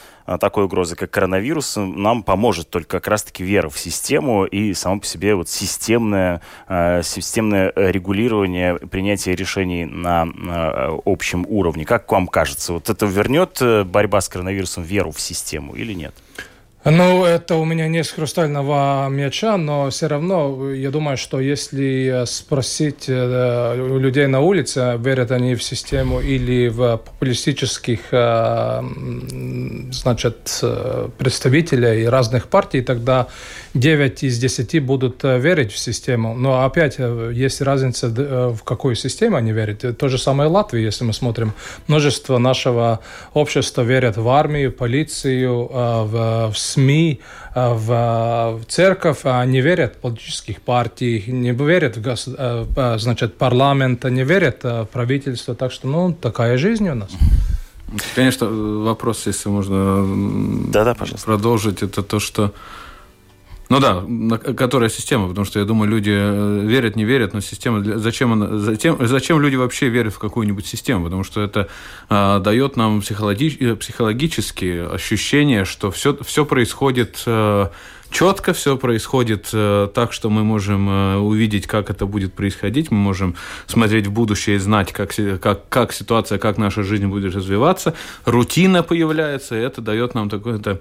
такой 0.41 0.65
угрозы, 0.65 0.97
как 0.97 1.11
коронавирус, 1.11 1.77
нам 1.77 2.23
поможет 2.23 2.69
только 2.69 2.99
как 2.99 3.09
раз-таки 3.09 3.45
вера 3.45 3.69
в 3.69 3.79
систему 3.79 4.45
и 4.45 4.75
само 4.75 5.01
по 5.01 5.07
себе 5.07 5.35
вот 5.35 5.49
системное, 5.49 6.41
а, 6.67 7.03
системное 7.03 7.73
регулирование 7.77 8.77
принятия 8.77 9.35
решений 9.35 9.85
на 9.85 10.27
общем 11.05 11.47
уровне. 11.49 11.85
Как 11.85 12.11
вам 12.11 12.27
кажется, 12.27 12.73
вот 12.73 12.91
это 12.91 13.07
вернет 13.07 13.59
э, 13.61 13.85
борьба 13.85 14.21
с 14.21 14.29
коронавирусом 14.29 14.83
веру 14.83 15.11
в 15.11 15.21
систему 15.21 15.75
или 15.75 15.93
нет? 15.93 16.15
Ну, 16.89 17.25
это 17.25 17.57
у 17.57 17.65
меня 17.65 17.89
не 17.89 18.05
с 18.05 18.13
хрустального 18.13 19.09
мяча, 19.09 19.57
но 19.57 19.91
все 19.91 20.07
равно 20.07 20.71
я 20.71 20.93
думаю, 20.93 21.17
что 21.17 21.41
если 21.41 22.23
спросить 22.27 23.07
э, 23.09 23.99
людей 23.99 24.29
на 24.29 24.39
улице, 24.41 24.97
верят 24.97 25.33
они 25.33 25.57
в 25.57 25.65
систему 25.65 26.21
или 26.21 26.69
в 26.69 26.99
популистических 26.99 27.99
э, 28.13 28.83
значит, 29.91 30.63
представителей 31.19 32.09
разных 32.09 32.47
партий, 32.47 32.83
тогда 32.83 33.27
9 33.75 34.23
из 34.23 34.39
10 34.39 34.81
будут 34.85 35.25
э, 35.25 35.41
верить 35.41 35.73
в 35.73 35.79
систему. 35.79 36.37
Но 36.37 36.65
опять 36.65 36.99
есть 37.33 37.63
разница, 37.63 38.11
в 38.11 38.63
какую 38.63 38.95
систему 38.95 39.37
они 39.37 39.51
верят. 39.51 39.99
То 39.99 40.07
же 40.07 40.19
самое 40.19 40.49
в 40.49 40.53
Латвии, 40.53 40.83
если 40.83 41.03
мы 41.03 41.13
смотрим. 41.13 41.53
Множество 41.89 42.39
нашего 42.39 43.01
общества 43.35 43.83
верят 43.83 44.17
в 44.17 44.29
армию, 44.29 44.71
полицию, 44.71 45.67
в, 45.67 46.53
в 46.53 46.57
СМИ, 46.77 47.21
э, 47.55 47.75
в, 47.75 48.59
в 48.61 48.65
церковь, 48.69 49.21
а 49.25 49.45
не 49.47 49.63
верят 49.63 49.97
в 49.97 49.99
политических 50.01 50.61
партий, 50.61 51.25
не 51.27 51.53
верят 51.53 51.97
в 51.97 52.03
гос, 52.03 52.29
э, 52.29 52.67
э, 52.77 52.99
значит, 52.99 53.39
парламент, 53.39 54.05
не 54.05 54.25
верят 54.25 54.65
в 54.65 54.89
правительство. 54.93 55.55
Так 55.55 55.73
что, 55.73 55.89
ну, 55.89 56.13
такая 56.13 56.59
жизнь 56.59 56.89
у 56.89 56.95
нас. 56.95 57.11
Конечно, 58.15 58.47
вопрос, 58.49 59.27
если 59.27 59.49
можно 59.49 60.05
да, 60.73 60.85
да, 60.85 60.95
пожалуйста. 60.95 61.27
продолжить, 61.27 61.83
это 61.83 62.03
то, 62.03 62.19
что 62.19 62.53
ну 63.69 63.81
да, 63.81 64.05
которая 64.55 64.89
система, 64.89 65.29
потому 65.29 65.45
что 65.45 65.59
я 65.59 65.65
думаю, 65.65 65.91
люди 65.91 66.13
э, 66.13 66.61
верят, 66.65 66.95
не 66.95 67.05
верят, 67.05 67.35
но 67.35 67.41
система, 67.41 67.83
зачем, 67.99 68.33
она, 68.33 68.59
зачем, 68.59 69.05
зачем 69.07 69.41
люди 69.41 69.57
вообще 69.57 69.89
верят 69.89 70.15
в 70.15 70.19
какую-нибудь 70.19 70.67
систему? 70.67 71.05
Потому 71.05 71.25
что 71.25 71.41
это 71.41 71.69
а, 72.09 72.39
дает 72.39 72.77
нам 72.77 73.01
психологи, 73.01 73.57
э, 73.59 73.75
психологические 73.75 74.87
ощущения, 74.87 75.65
что 75.65 75.91
все, 75.91 76.17
все 76.23 76.45
происходит 76.45 77.25
а, 77.27 77.73
четко, 78.11 78.53
все 78.53 78.77
происходит 78.77 79.51
а, 79.53 79.89
так, 79.89 80.13
что 80.13 80.31
мы 80.31 80.45
можем 80.45 80.87
а, 80.89 81.19
увидеть, 81.19 81.67
как 81.67 81.91
это 81.91 82.07
будет 82.07 82.35
происходить, 82.35 82.93
мы 82.93 82.99
можем 82.99 83.35
смотреть 83.67 84.07
в 84.07 84.13
будущее 84.13 84.57
и 84.57 84.59
знать, 84.61 84.93
как, 84.93 85.13
как, 85.41 85.69
как 85.69 85.93
ситуация, 85.93 86.39
как 86.39 86.57
наша 86.57 86.85
жизнь 86.85 87.07
будет 87.07 87.35
развиваться, 87.35 87.95
рутина 88.25 88.85
появляется, 88.85 89.57
и 89.57 89.61
это 89.61 89.81
дает 89.81 90.15
нам 90.15 90.29
такое-то 90.29 90.81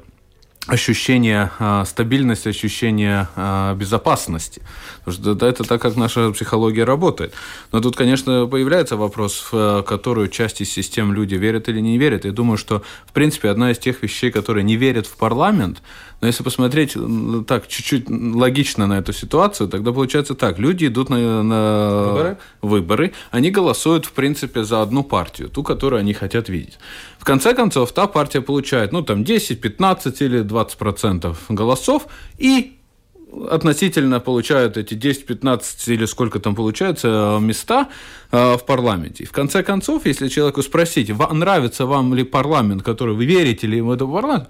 ощущение 0.67 1.51
э, 1.59 1.83
стабильности, 1.85 2.49
ощущение 2.49 3.27
э, 3.35 3.75
безопасности. 3.75 4.61
Потому 5.03 5.35
что 5.35 5.47
это 5.47 5.63
так, 5.63 5.81
как 5.81 5.95
наша 5.95 6.31
психология 6.31 6.83
работает. 6.83 7.33
Но 7.71 7.81
тут, 7.81 7.95
конечно, 7.95 8.47
появляется 8.47 8.95
вопрос, 8.97 9.47
в 9.51 9.83
которую 9.83 10.27
часть 10.27 10.61
из 10.61 10.71
систем 10.71 11.13
люди 11.13 11.35
верят 11.35 11.69
или 11.69 11.79
не 11.79 11.97
верят. 11.97 12.25
Я 12.25 12.31
думаю, 12.31 12.57
что, 12.57 12.81
в 13.05 13.13
принципе, 13.13 13.49
одна 13.49 13.71
из 13.71 13.77
тех 13.77 14.01
вещей, 14.01 14.31
которые 14.31 14.63
не 14.63 14.75
верят 14.75 15.05
в 15.05 15.17
парламент, 15.17 15.81
но 16.21 16.27
если 16.27 16.43
посмотреть 16.43 16.97
так 17.47 17.67
чуть-чуть 17.67 18.09
логично 18.09 18.87
на 18.87 18.97
эту 18.97 19.13
ситуацию, 19.13 19.69
тогда 19.69 19.91
получается 19.91 20.33
так. 20.33 20.57
Люди 20.57 20.87
идут 20.87 21.09
на, 21.09 21.43
на 21.43 22.03
выборы? 22.05 22.37
выборы, 22.61 23.13
они 23.31 23.51
голосуют, 23.51 24.05
в 24.05 24.11
принципе, 24.11 24.63
за 24.63 24.81
одну 24.81 25.03
партию, 25.03 25.49
ту, 25.49 25.61
которую 25.61 25.99
они 25.99 26.13
хотят 26.13 26.49
видеть. 26.49 26.79
В 27.25 27.27
конце 27.27 27.55
концов, 27.55 27.91
та 27.91 28.05
партия 28.05 28.41
получает, 28.41 28.91
ну, 28.91 29.01
там, 29.01 29.23
10, 29.23 29.59
15 29.59 30.21
или 30.21 30.41
20 30.43 30.77
процентов 30.77 31.45
голосов, 31.49 32.05
и 32.37 32.77
относительно 33.49 34.19
получают 34.19 34.77
эти 34.77 34.93
10-15 34.93 35.93
или 35.93 36.05
сколько 36.05 36.39
там 36.39 36.53
получается 36.53 37.39
места 37.41 37.87
э, 38.31 38.57
в 38.57 38.63
парламенте. 38.65 39.23
И 39.23 39.25
в 39.25 39.31
конце 39.31 39.63
концов, 39.63 40.05
если 40.05 40.27
человеку 40.27 40.61
спросить, 40.61 41.11
нравится 41.31 41.87
вам 41.87 42.13
ли 42.13 42.23
парламент, 42.23 42.83
который 42.83 43.15
вы 43.15 43.25
верите 43.25 43.65
ли 43.65 43.81
в 43.81 43.89
этот 43.89 44.07
парламент, 44.11 44.47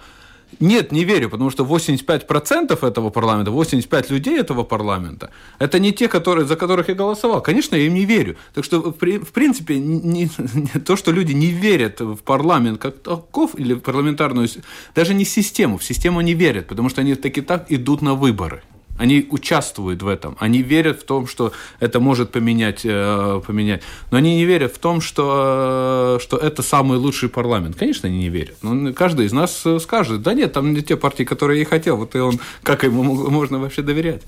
нет, 0.59 0.91
не 0.91 1.03
верю, 1.03 1.29
потому 1.29 1.49
что 1.51 1.63
85% 1.63 2.87
этого 2.87 3.09
парламента, 3.09 3.51
85 3.51 4.11
людей 4.11 4.39
этого 4.39 4.63
парламента, 4.63 5.29
это 5.59 5.79
не 5.79 5.91
те, 5.91 6.07
которые, 6.07 6.45
за 6.45 6.55
которых 6.55 6.89
я 6.89 6.95
голосовал. 6.95 7.41
Конечно, 7.41 7.75
я 7.75 7.85
им 7.85 7.93
не 7.93 8.05
верю. 8.05 8.35
Так 8.53 8.65
что, 8.65 8.79
в 8.79 9.31
принципе, 9.31 9.79
не, 9.79 9.99
не, 9.99 10.29
то, 10.85 10.95
что 10.95 11.11
люди 11.11 11.33
не 11.33 11.47
верят 11.47 12.01
в 12.01 12.17
парламент 12.17 12.79
как 12.79 12.99
таков, 12.99 13.55
или 13.59 13.73
в 13.73 13.79
парламентарную, 13.79 14.47
даже 14.95 15.13
не 15.13 15.25
систему, 15.25 15.77
в 15.77 15.83
систему 15.83 16.21
не 16.21 16.33
верят, 16.33 16.67
потому 16.67 16.89
что 16.89 17.01
они 17.01 17.15
таки 17.15 17.41
так 17.41 17.71
идут 17.71 18.01
на 18.01 18.13
выборы. 18.13 18.61
Они 18.97 19.27
участвуют 19.29 20.01
в 20.01 20.07
этом. 20.07 20.37
Они 20.39 20.61
верят 20.61 21.01
в 21.01 21.03
том, 21.03 21.27
что 21.27 21.51
это 21.79 21.99
может 21.99 22.31
поменять, 22.31 22.81
э, 22.85 23.41
поменять. 23.45 23.83
Но 24.11 24.17
они 24.17 24.35
не 24.35 24.45
верят 24.45 24.73
в 24.73 24.79
том, 24.79 25.01
что, 25.01 26.17
э, 26.17 26.23
что 26.23 26.37
это 26.37 26.61
самый 26.61 26.97
лучший 26.97 27.27
парламент. 27.27 27.75
Конечно, 27.77 28.07
они 28.07 28.19
не 28.19 28.29
верят. 28.29 28.57
Но 28.61 28.93
каждый 28.93 29.25
из 29.25 29.33
нас 29.33 29.61
э, 29.65 29.79
скажет, 29.79 30.21
да 30.21 30.33
нет, 30.33 30.53
там 30.53 30.73
не 30.73 30.81
те 30.81 30.95
партии, 30.95 31.23
которые 31.23 31.59
я 31.59 31.65
хотел. 31.65 31.97
Вот 31.97 32.15
и 32.15 32.19
он, 32.19 32.39
как 32.63 32.83
ему 32.83 33.03
можно 33.29 33.59
вообще 33.59 33.81
доверять? 33.81 34.21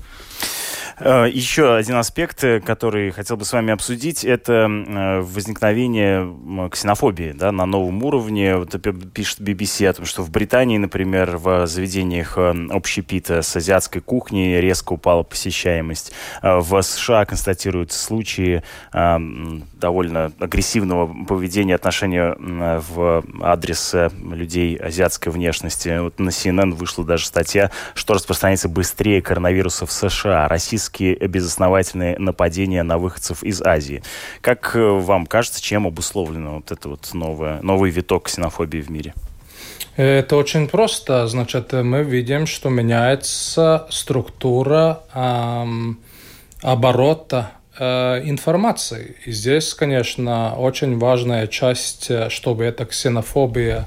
Э, 1.00 1.28
Еще 1.30 1.74
один 1.74 1.96
аспект, 1.96 2.42
э, 2.44 2.60
который 2.60 3.10
хотел 3.10 3.36
бы 3.36 3.44
с 3.44 3.52
вами 3.52 3.72
обсудить, 3.72 4.24
это 4.24 4.52
э, 4.68 5.20
возникновение 5.20 6.68
ксенофобии 6.70 7.32
да, 7.32 7.52
на 7.52 7.66
новом 7.66 8.02
уровне. 8.02 8.56
Вот 8.56 8.74
пишет 9.12 9.40
BBC 9.40 9.86
о 9.86 9.92
том, 9.92 10.04
что 10.04 10.22
в 10.22 10.30
Британии, 10.30 10.78
например, 10.78 11.36
в 11.36 11.66
заведениях 11.66 12.36
общепита 12.38 13.42
с 13.42 13.54
азиатской 13.54 14.00
кухней 14.00 14.60
резко 14.60 14.92
упала 14.92 15.22
посещаемость. 15.22 16.12
В 16.42 16.82
США 16.82 17.24
констатируются 17.24 17.98
случаи 17.98 18.62
довольно 19.78 20.32
агрессивного 20.38 21.24
поведения, 21.24 21.74
отношения 21.74 22.36
в 22.38 23.24
адрес 23.40 23.94
людей 24.22 24.76
азиатской 24.76 25.32
внешности. 25.32 25.98
Вот 26.00 26.18
на 26.18 26.30
CNN 26.30 26.72
вышла 26.72 27.04
даже 27.04 27.26
статья, 27.26 27.70
что 27.94 28.14
распространяется 28.14 28.68
быстрее 28.68 29.22
коронавируса 29.22 29.86
в 29.86 29.92
США. 29.92 30.48
Российские 30.48 31.14
безосновательные 31.14 32.18
нападения 32.18 32.82
на 32.82 32.98
выходцев 32.98 33.42
из 33.42 33.62
Азии. 33.62 34.02
Как 34.40 34.74
э, 34.74 34.80
вам 34.80 35.26
кажется, 35.26 35.62
чем 35.62 35.86
обусловлено 35.86 36.56
вот 36.56 36.70
это 36.70 36.88
вот 36.88 37.08
новое, 37.12 37.60
новый 37.62 37.90
виток 37.90 38.24
ксенофобии 38.24 38.80
в 38.80 38.90
мире? 38.90 39.14
Это 39.96 40.36
очень 40.36 40.68
просто. 40.68 41.26
Значит, 41.26 41.72
мы 41.72 42.04
видим, 42.04 42.46
что 42.46 42.68
меняется 42.68 43.86
структура 43.90 45.00
эм, 45.12 45.98
оборота 46.62 47.50
э, 47.52 47.57
информации. 48.24 49.16
И 49.24 49.32
здесь, 49.32 49.74
конечно, 49.74 50.54
очень 50.56 50.98
важная 50.98 51.46
часть, 51.46 52.10
э, 52.10 52.28
чтобы 52.30 52.64
эта 52.64 52.84
ксенофобия 52.84 53.84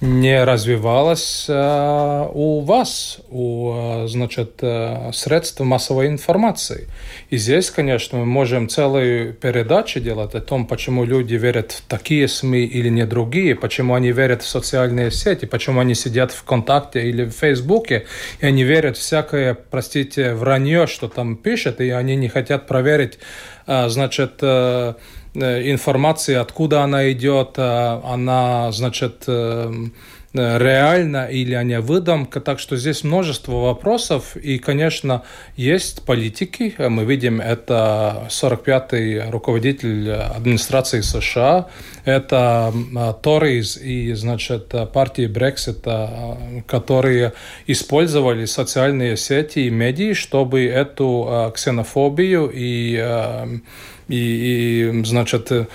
не 0.00 0.44
развивалась 0.44 1.46
э, 1.48 2.28
у 2.32 2.60
вас, 2.60 3.18
у 3.30 3.72
э, 3.74 4.06
значит, 4.06 4.58
э, 4.62 5.10
средств 5.12 5.60
массовой 5.60 6.06
информации. 6.06 6.86
И 7.30 7.36
здесь, 7.36 7.70
конечно, 7.70 8.18
мы 8.18 8.26
можем 8.26 8.68
целую 8.68 9.34
передачу 9.34 9.98
делать 9.98 10.34
о 10.34 10.40
том, 10.40 10.66
почему 10.66 11.04
люди 11.04 11.34
верят 11.34 11.72
в 11.72 11.82
такие 11.88 12.28
СМИ 12.28 12.64
или 12.64 12.88
не 12.88 13.06
другие, 13.06 13.56
почему 13.56 13.94
они 13.94 14.12
верят 14.12 14.42
в 14.42 14.48
социальные 14.48 15.10
сети, 15.10 15.46
почему 15.46 15.80
они 15.80 15.94
сидят 15.94 16.30
в 16.30 16.36
ВКонтакте 16.42 17.08
или 17.08 17.24
в 17.24 17.32
Фейсбуке, 17.32 18.06
и 18.40 18.46
они 18.46 18.62
верят 18.62 18.96
в 18.96 19.00
всякое, 19.00 19.54
простите, 19.54 20.34
вранье, 20.34 20.86
что 20.86 21.08
там 21.08 21.36
пишет, 21.36 21.80
и 21.80 21.90
они 21.90 22.14
не 22.14 22.28
хотят 22.28 22.66
проверить, 22.66 23.18
значит, 23.66 24.42
Э, 24.48 24.94
информации, 25.42 26.34
откуда 26.34 26.82
она 26.82 27.10
идет, 27.12 27.54
э, 27.56 28.00
она, 28.04 28.70
значит, 28.72 29.24
э, 29.26 29.72
реально 30.34 31.26
или 31.26 31.54
они 31.54 31.76
выдумка. 31.76 32.40
Так 32.40 32.58
что 32.60 32.76
здесь 32.76 33.02
множество 33.02 33.52
вопросов. 33.52 34.36
И, 34.36 34.58
конечно, 34.58 35.22
есть 35.56 36.02
политики. 36.02 36.74
Мы 36.78 37.04
видим, 37.04 37.40
это 37.40 38.28
45-й 38.28 39.30
руководитель 39.30 40.12
администрации 40.12 41.00
США, 41.00 41.68
это 42.04 42.72
Торис 43.22 43.78
и, 43.78 44.12
значит, 44.12 44.72
партии 44.92 45.26
Брексита, 45.26 46.36
которые 46.66 47.32
использовали 47.66 48.44
социальные 48.44 49.16
сети 49.16 49.60
и 49.60 49.70
медиа, 49.70 50.14
чтобы 50.14 50.66
эту 50.66 51.52
ксенофобию 51.54 52.50
и 52.52 53.60
и, 54.08 54.90
и 54.90 55.04
значит, 55.04 55.52
э, 55.52 55.66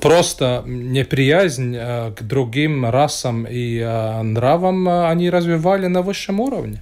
просто 0.00 0.62
неприязнь 0.66 1.74
э, 1.76 2.12
к 2.12 2.22
другим 2.22 2.88
расам 2.88 3.46
и 3.48 3.78
э, 3.78 4.22
нравам 4.22 4.88
они 4.88 5.30
развивали 5.30 5.86
на 5.86 6.02
высшем 6.02 6.40
уровне. 6.40 6.80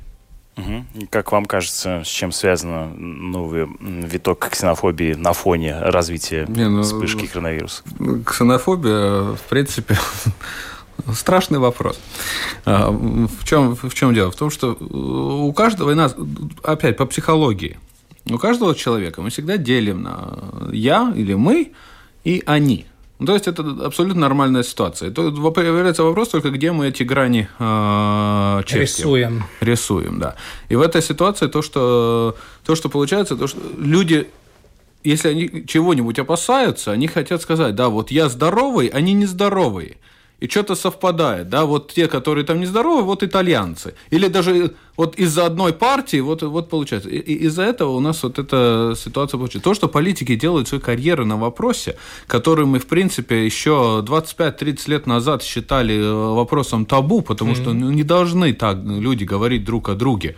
Угу. 0.56 1.06
Как 1.08 1.32
вам 1.32 1.46
кажется, 1.46 2.02
с 2.04 2.08
чем 2.08 2.30
связано 2.30 2.88
новый 2.94 3.66
виток 3.80 4.50
ксенофобии 4.50 5.14
на 5.14 5.32
фоне 5.32 5.78
развития 5.78 6.44
Не, 6.46 6.68
ну, 6.68 6.82
вспышки 6.82 7.26
коронавируса? 7.26 7.82
Ксенофобия, 8.26 9.34
в 9.34 9.42
принципе, 9.48 9.96
Страшный 11.14 11.58
вопрос. 11.58 11.98
А, 12.64 12.90
в 12.90 13.44
чем, 13.44 13.74
в 13.74 13.94
чем 13.94 14.14
дело? 14.14 14.30
В 14.30 14.36
том, 14.36 14.50
что 14.50 14.74
у 14.74 15.52
каждого 15.52 15.90
из 15.90 15.96
нас, 15.96 16.14
опять 16.62 16.96
по 16.96 17.06
психологии, 17.06 17.78
у 18.30 18.38
каждого 18.38 18.74
человека 18.74 19.22
мы 19.22 19.30
всегда 19.30 19.56
делим 19.56 20.02
на 20.02 20.38
я 20.72 21.12
или 21.16 21.34
мы 21.34 21.72
и 22.24 22.42
они. 22.46 22.86
Ну, 23.18 23.26
то 23.26 23.34
есть 23.34 23.46
это 23.46 23.62
абсолютно 23.84 24.20
нормальная 24.22 24.64
ситуация. 24.64 25.12
То 25.12 25.30
появляется 25.52 26.02
вопрос 26.02 26.28
только, 26.28 26.50
где 26.50 26.72
мы 26.72 26.88
эти 26.88 27.04
грани 27.04 27.48
э, 27.58 28.62
чертим. 28.66 28.80
Рисуем. 28.80 29.44
Рисуем, 29.60 30.18
да. 30.18 30.34
И 30.68 30.74
в 30.74 30.80
этой 30.80 31.02
ситуации 31.02 31.46
то, 31.46 31.62
что, 31.62 32.36
то, 32.64 32.74
что 32.74 32.88
получается, 32.88 33.36
то, 33.36 33.46
что 33.46 33.60
люди 33.78 34.26
если 35.04 35.28
они 35.28 35.66
чего-нибудь 35.66 36.18
опасаются, 36.18 36.92
они 36.92 37.08
хотят 37.08 37.42
сказать, 37.42 37.74
да, 37.74 37.88
вот 37.88 38.10
я 38.10 38.28
здоровый, 38.28 38.86
они 38.86 39.14
нездоровые 39.14 39.96
и 40.42 40.48
что-то 40.48 40.74
совпадает, 40.74 41.48
да, 41.48 41.64
вот 41.64 41.92
те, 41.92 42.08
которые 42.08 42.44
там 42.44 42.58
нездоровы, 42.58 43.02
вот 43.02 43.22
итальянцы. 43.22 43.94
Или 44.10 44.26
даже 44.26 44.74
вот 44.96 45.14
из-за 45.14 45.46
одной 45.46 45.72
партии, 45.72 46.20
вот, 46.20 46.42
вот 46.42 46.68
получается. 46.68 47.08
И, 47.08 47.18
и 47.18 47.46
из-за 47.46 47.62
этого 47.62 47.92
у 47.92 48.00
нас 48.00 48.24
вот 48.24 48.40
эта 48.40 48.94
ситуация 48.96 49.38
получается. 49.38 49.70
То, 49.70 49.74
что 49.74 49.88
политики 49.88 50.34
делают 50.34 50.66
свою 50.66 50.82
карьеру 50.82 51.24
на 51.24 51.36
вопросе, 51.36 51.96
который 52.26 52.66
мы, 52.66 52.80
в 52.80 52.86
принципе, 52.86 53.46
еще 53.46 54.02
25-30 54.04 54.90
лет 54.90 55.06
назад 55.06 55.44
считали 55.44 55.94
э, 55.94 56.34
вопросом 56.34 56.86
табу, 56.86 57.22
потому 57.22 57.52
mm-hmm. 57.52 57.62
что 57.62 57.72
ну, 57.72 57.92
не 57.92 58.02
должны 58.02 58.52
так 58.52 58.78
люди 58.84 59.22
говорить 59.22 59.64
друг 59.64 59.90
о 59.90 59.94
друге 59.94 60.34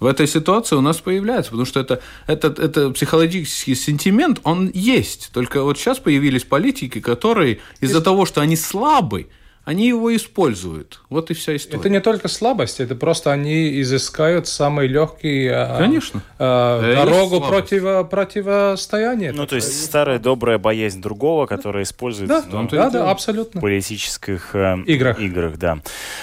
в 0.00 0.06
этой 0.06 0.26
ситуации 0.26 0.76
у 0.76 0.80
нас 0.80 0.96
появляется, 0.96 1.50
потому 1.50 1.66
что 1.66 1.80
это, 1.80 2.00
это, 2.26 2.48
это 2.48 2.90
психологический 2.90 3.74
сентимент, 3.74 4.40
он 4.44 4.70
есть. 4.72 5.30
Только 5.32 5.62
вот 5.62 5.76
сейчас 5.78 5.98
появились 5.98 6.44
политики, 6.44 7.00
которые 7.00 7.58
из-за 7.80 8.00
того, 8.00 8.24
что 8.26 8.40
они 8.40 8.56
слабы, 8.56 9.28
они 9.64 9.88
его 9.88 10.14
используют. 10.16 11.00
Вот 11.10 11.30
и 11.30 11.34
вся 11.34 11.54
история. 11.54 11.80
Это 11.80 11.88
не 11.90 12.00
только 12.00 12.28
слабость, 12.28 12.80
это 12.80 12.94
просто 12.94 13.30
они 13.30 13.80
изыскают 13.82 14.48
самый 14.48 14.86
легкий 14.86 15.48
а, 15.48 15.78
Конечно. 15.78 16.22
А, 16.38 16.80
дорогу 16.96 17.40
против, 17.40 18.08
противостояния. 18.08 19.32
Ну, 19.32 19.46
то 19.46 19.56
есть 19.56 19.84
старая 19.84 20.18
добрая 20.18 20.58
боязнь 20.58 21.02
другого, 21.02 21.46
которая 21.46 21.82
используется 21.82 22.42
да, 22.42 22.62
ну, 22.62 22.68
да, 22.68 22.90
да, 22.90 23.10
абсолютно. 23.10 23.60
в 23.60 23.62
политических 23.62 24.54
э, 24.54 24.78
играх. 24.86 25.20
играх 25.20 25.58
да. 25.58 25.78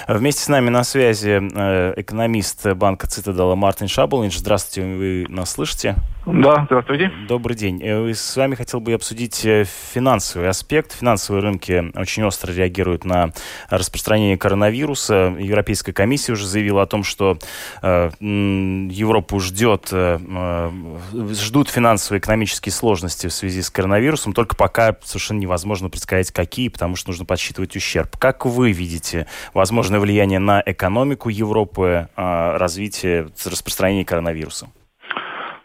Вместе 0.08 0.41
с 0.41 0.48
нами 0.48 0.70
на 0.70 0.84
связи 0.84 1.39
э, 1.39 1.94
экономист 1.96 2.65
банка 2.74 3.08
Цитадела 3.08 3.56
Мартин 3.56 3.88
Шабулинч. 3.88 4.38
Здравствуйте, 4.38 4.82
вы 4.88 5.25
нас 5.29 5.51
слышите? 5.51 5.96
Да, 6.28 6.66
здравствуйте. 6.66 7.10
Добрый 7.30 7.56
день. 7.56 7.82
Э, 7.82 8.14
с 8.14 8.36
вами 8.36 8.56
хотел 8.56 8.82
бы 8.82 8.92
обсудить 8.92 9.46
э, 9.46 9.64
финансовый 9.64 10.50
аспект. 10.50 10.92
Финансовые 10.92 11.42
рынки 11.42 11.90
очень 11.98 12.24
остро 12.24 12.52
реагируют 12.52 13.06
на 13.06 13.32
распространение 13.70 14.38
коронавируса. 14.38 15.34
Европейская 15.40 15.94
комиссия 15.94 16.34
уже 16.34 16.46
заявила 16.46 16.82
о 16.82 16.86
том, 16.86 17.06
что 17.06 17.38
э, 17.82 18.10
Европу 18.20 19.40
ждет, 19.40 19.88
э, 19.94 20.20
э, 20.20 20.72
ждут 21.32 21.70
финансово-экономические 21.70 22.74
сложности 22.74 23.28
в 23.28 23.34
связи 23.34 23.62
с 23.62 23.70
коронавирусом, 23.70 24.34
только 24.34 24.58
пока 24.58 24.98
совершенно 25.06 25.40
невозможно 25.40 25.90
предсказать, 25.90 26.32
какие, 26.32 26.68
потому 26.68 26.98
что 26.98 27.12
нужно 27.12 27.24
подсчитывать 27.24 27.74
ущерб. 27.78 28.18
Как 28.18 28.46
вы 28.46 28.74
видите 28.74 29.28
возможное 29.54 30.02
влияние 30.02 30.40
на 30.40 30.62
экономику 30.66 31.30
Европы, 31.30 32.10
э, 32.18 32.58
развитие 32.58 33.30
распространения 33.46 34.04
коронавируса? 34.04 34.68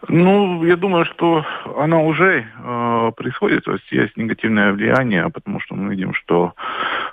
Ну, 0.09 0.65
я 0.65 0.77
думаю, 0.77 1.05
что 1.05 1.45
она 1.79 2.01
уже 2.01 2.45
э, 2.45 3.13
происходит, 3.17 3.65
то 3.65 3.73
есть 3.73 3.91
есть 3.93 4.17
негативное 4.17 4.73
влияние, 4.73 5.31
потому 5.31 5.61
что 5.61 5.77
мы 5.77 5.91
видим, 5.91 6.13
что, 6.15 6.55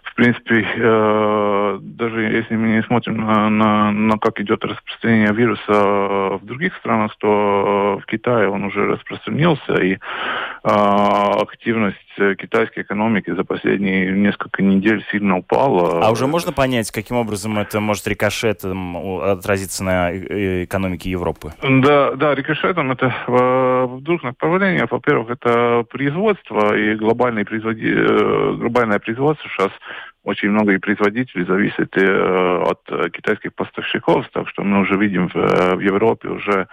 в 0.04 0.16
принципе, 0.16 0.66
э, 0.76 1.80
даже 1.82 2.22
если 2.24 2.56
мы 2.56 2.70
не 2.70 2.84
смотрим 2.84 3.18
на, 3.18 3.50
на, 3.50 3.92
на 3.92 4.18
как 4.18 4.40
идет 4.40 4.64
распространение 4.64 5.34
вируса 5.34 6.38
в 6.38 6.42
других 6.44 6.76
странах, 6.78 7.16
то 7.20 8.00
в 8.02 8.06
Китае 8.06 8.50
он 8.50 8.64
уже 8.66 8.86
распространился, 8.86 9.74
и 9.76 9.94
э, 9.94 9.98
активность 10.64 11.98
китайской 12.38 12.82
экономики 12.82 13.34
за 13.34 13.44
последние 13.44 14.12
несколько 14.12 14.62
недель 14.62 15.06
сильно 15.12 15.38
упала. 15.38 16.06
А 16.06 16.12
уже 16.12 16.28
можно 16.28 16.52
понять, 16.52 16.92
каким 16.92 17.18
образом 17.18 17.58
это 17.58 17.80
может 17.80 18.08
рикошетом 18.08 18.98
отразиться 19.22 19.84
на 19.84 20.12
э, 20.12 20.66
экономике 20.66 21.10
Европы? 21.12 21.54
Да, 21.62 22.12
да, 22.16 22.36
рикошетом 22.36 22.92
это 22.92 23.14
в 23.28 24.02
двух 24.02 24.24
направлениях. 24.24 24.92
Во-первых, 24.92 25.30
это 25.30 25.86
производство 25.90 26.76
и 26.76 26.96
глобальное, 26.96 27.46
производи... 27.46 27.90
Э, 27.90 28.54
глобальное 28.58 29.00
производство 29.00 29.50
сейчас 29.50 29.72
очень 30.24 30.50
много 30.50 30.74
и 30.74 30.78
производителей 30.78 31.46
зависит 31.46 31.98
э, 31.98 32.64
от 32.64 33.12
китайских 33.12 33.54
поставщиков, 33.54 34.28
так 34.34 34.48
что 34.50 34.64
мы 34.64 34.82
уже 34.82 34.98
видим 34.98 35.30
в, 35.30 35.34
в 35.34 35.80
Европе 35.80 36.30
уже 36.30 36.68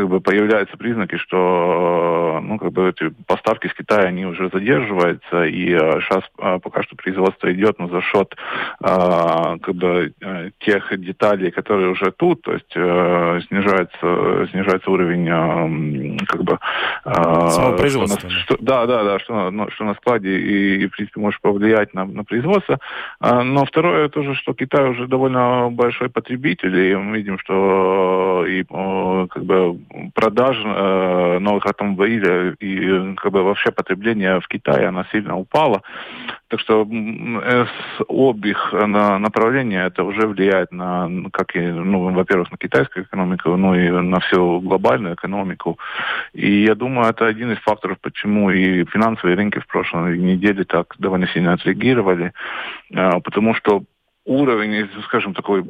как 0.00 0.08
бы 0.08 0.20
появляются 0.20 0.78
признаки, 0.78 1.16
что 1.16 2.40
ну, 2.42 2.58
как 2.58 2.72
бы 2.72 2.88
эти 2.88 3.12
поставки 3.26 3.66
с 3.66 3.74
Китая, 3.74 4.08
они 4.08 4.24
уже 4.24 4.48
задерживаются, 4.50 5.44
и 5.44 5.68
сейчас 5.68 6.24
а, 6.38 6.54
а, 6.54 6.58
пока 6.58 6.82
что 6.82 6.96
производство 6.96 7.52
идет, 7.52 7.78
но 7.78 7.88
за 7.88 8.00
счет 8.00 8.34
а, 8.82 9.58
как 9.58 9.74
бы 9.74 10.14
тех 10.60 10.98
деталей, 10.98 11.50
которые 11.50 11.90
уже 11.90 12.12
тут, 12.12 12.42
то 12.42 12.52
есть 12.52 12.72
э, 12.74 13.40
снижается, 13.48 14.48
снижается 14.50 14.90
уровень 14.90 16.18
как 16.26 16.44
бы... 16.44 16.58
Самого 17.04 17.76
производства. 17.76 18.30
Что, 18.30 18.56
да, 18.60 18.86
да, 18.86 19.04
да, 19.04 19.18
что, 19.18 19.50
ну, 19.50 19.70
что 19.70 19.84
на 19.84 19.94
складе 19.94 20.38
и, 20.38 20.82
и, 20.82 20.86
в 20.86 20.90
принципе, 20.92 21.20
может 21.20 21.40
повлиять 21.40 21.92
на, 21.94 22.04
на 22.04 22.24
производство. 22.24 22.78
Но 23.20 23.64
второе 23.64 24.08
тоже, 24.08 24.34
что 24.34 24.54
Китай 24.54 24.88
уже 24.88 25.06
довольно 25.06 25.68
большой 25.70 26.08
потребитель, 26.08 26.76
и 26.78 26.96
мы 26.96 27.18
видим, 27.18 27.38
что 27.38 28.44
и 28.46 28.64
как 28.64 29.44
бы 29.44 29.78
продаж 30.14 30.56
э, 30.64 31.38
новых 31.38 31.66
автомобилей 31.66 32.54
и 32.60 33.14
как 33.16 33.32
бы 33.32 33.42
вообще 33.42 33.70
потребление 33.70 34.40
в 34.40 34.48
Китае, 34.48 34.88
оно 34.88 35.04
сильно 35.12 35.36
упало. 35.36 35.82
Так 36.48 36.60
что 36.60 36.84
с 36.84 38.04
обеих 38.08 38.72
на 38.72 39.18
направления 39.18 39.86
это 39.86 40.02
уже 40.04 40.26
влияет 40.26 40.72
на, 40.72 41.08
как 41.32 41.54
и, 41.54 41.60
ну, 41.60 42.12
во-первых, 42.12 42.50
на 42.50 42.56
китайскую 42.56 43.04
экономику, 43.04 43.56
ну 43.56 43.74
и 43.74 43.88
на 43.90 44.20
всю 44.20 44.60
глобальную 44.60 45.14
экономику. 45.14 45.78
И 46.32 46.64
я 46.64 46.74
думаю, 46.74 47.08
это 47.10 47.26
один 47.26 47.52
из 47.52 47.58
факторов, 47.58 47.98
почему 48.00 48.50
и 48.50 48.84
финансовые 48.86 49.36
рынки 49.36 49.60
в 49.60 49.66
прошлой 49.66 50.18
неделе 50.18 50.64
так 50.64 50.94
довольно 50.98 51.28
сильно 51.28 51.52
отреагировали, 51.52 52.32
э, 52.90 53.20
потому 53.20 53.54
что 53.54 53.84
уровень, 54.24 54.88
скажем, 55.04 55.34
такой 55.34 55.64